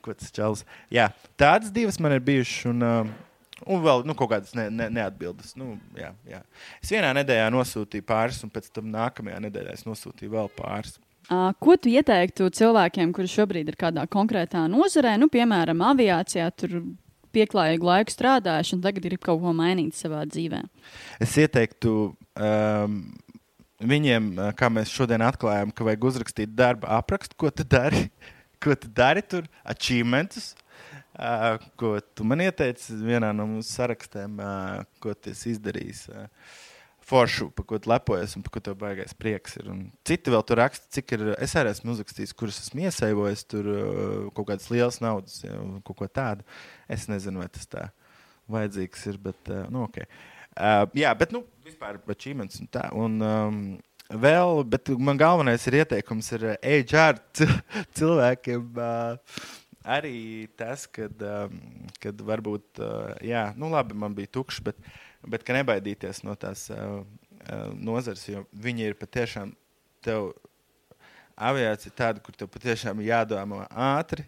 [0.00, 0.64] ko tas čels.
[0.90, 2.64] Jā, tādas divas man ir bijušas.
[2.66, 3.06] Un, uh,
[3.66, 5.54] Un vēl nu, kaut kādas ne, ne, neatbildes.
[5.54, 6.40] Nu, jā, jā.
[6.82, 10.98] Es vienā nedēļā nosūtīju pāris, un pēc tam nākamajā nedēļā es nosūtīju vēl pāris.
[11.62, 16.80] Ko tu ieteiktu cilvēkiem, kuri šobrīd ir kādā konkrētā nozarē, nu, piemēram, aviācijā, tur
[17.34, 20.62] pieklājīgu laiku strādājuši, un tagad ir kaut ko mainīt savā dzīvē?
[21.22, 22.98] Es ieteiktu um,
[23.82, 28.06] viņiem, uh, kā mēs šodien atklājām, ka vajag uzrakstīt darba aprakstu, ko tu dari,
[28.62, 30.52] ko tu dari tur, achievementus.
[31.12, 36.06] Uh, ko tu man ieteici vienā no mūsu sarakstiem, uh, ko tu esi izdarījis.
[36.08, 36.28] Uh,
[37.12, 39.66] Foršu, par ko tu lepojies un par ko tev baigais prieks ir.
[39.68, 41.24] Un citi vēl tur raksta, cik ir.
[41.44, 45.98] Es arī esmu uzrakstījis, kurus esmu iesaistījies, tur uh, kaut kādas lielas naudas, ja, kaut
[45.98, 46.46] ko tādu.
[46.88, 47.90] Es nezinu, vai tas tā
[48.52, 50.00] vajadzīgs ir, bet, uh, nu, ok.
[50.52, 52.88] Uh, jā, bet, nu, vispār achievements un tā.
[52.96, 53.60] Un, um,
[54.08, 57.20] vēl, bet man galvenais ir ieteikums ir HR
[57.98, 58.66] cilvēkiem.
[58.72, 59.44] Uh,
[59.84, 60.16] arī
[60.56, 61.56] tas, kad, um,
[62.02, 64.78] kad varbūt, uh, jā, nu labi, man bija tukšs, bet
[65.28, 67.02] bet ka nebaidīties no tās uh,
[67.74, 69.54] nozares, jo viņi ir patiešām
[70.04, 70.32] tev.
[71.42, 74.26] Aviācija ir tāda, kur tev patiešām jādomā ātri,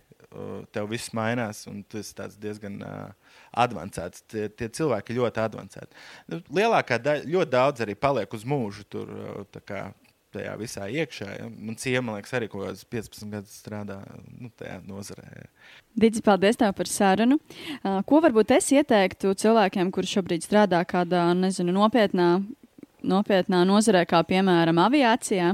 [0.73, 4.25] tev viss mainās, un tu esi diezgan uh, avansēts.
[4.31, 6.01] Tie, tie cilvēki ir ļoti avansēti.
[6.33, 9.13] Nu, lielākā daļa, ļoti daudz arī paliek uz mūžu tur.
[9.13, 9.85] Uh,
[10.35, 11.29] tajā visā iekšā.
[11.39, 11.49] Ja?
[11.51, 14.01] Man ciema, liekas, arī kaut kāds 15 gadus strādā
[14.35, 15.25] nu, tajā nozarē.
[15.31, 15.49] Ja.
[16.05, 17.39] Digi, paldies tev par sarunu.
[17.81, 22.37] Uh, ko varbūt es ieteiktu cilvēkiem, kuriem šobrīd strādā kādā nezinu, nopietnā
[23.05, 25.51] nopietnā nozarē, kā piemēram aviācijā,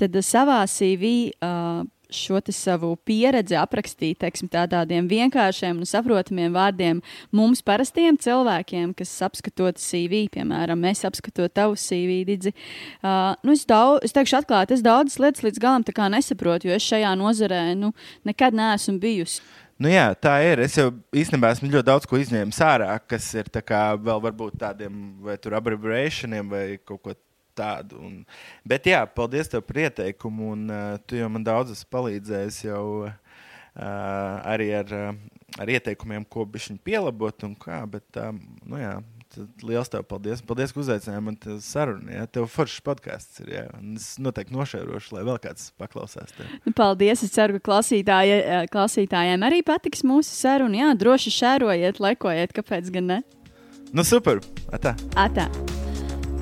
[0.00, 1.80] tad savā CV uh,
[2.14, 7.02] šo savu pieredzi aprakstīt teiksim, tādiem vienkāršiem un saprotamiem vārdiem
[7.36, 12.54] mums, parastiem cilvēkiem, kas apskatot CV, piemēram, mēs apskatot tavu CV, Didzi.
[13.02, 16.86] Uh, nu, es, daudz, es teikšu atklāti, es daudzas lietas līdz galam nesaprotu, jo es
[16.86, 17.92] šajā nozarē nu,
[18.24, 19.42] nekad neesmu bijusi.
[19.80, 20.60] Nu jā, tā ir.
[20.60, 23.62] Es jau īstenībā esmu ļoti daudz ko izņēmis ārā, kas ir tā
[23.96, 27.29] vēl varbūt tādiem vai abbreviationiem vai kaut ko tādu.
[27.98, 28.22] Un,
[28.68, 32.84] bet jā, paldies tev par ieteikumu, un uh, tu jau man daudz esi palīdzējis jau
[33.06, 33.14] uh,
[34.46, 38.32] arī ar, uh, ar ieteikumiem, ko bišķiņ pielabot un kā, bet, uh,
[38.64, 38.98] nu jā,
[39.62, 40.40] Liels tev paldies.
[40.42, 42.10] Paldies, ka uzaicinājāt man te sarunu.
[42.10, 42.24] Ja?
[42.26, 43.52] Tev foršs podkāsts ir.
[43.54, 43.64] Ja?
[43.94, 46.34] Es noteikti nošērošu, lai vēl kāds paklausās.
[46.34, 46.48] Tev.
[46.66, 47.22] Nu, paldies.
[47.26, 48.40] Es ceru, ka klausītāji,
[48.74, 50.82] klausītājiem arī patiks mūsu saruna.
[50.82, 53.20] Jā, droši šērojiet, lekojiet, kāpēc gan ne?
[53.94, 54.42] Nu, super.
[54.74, 54.96] Atā.
[55.18, 55.46] Atā.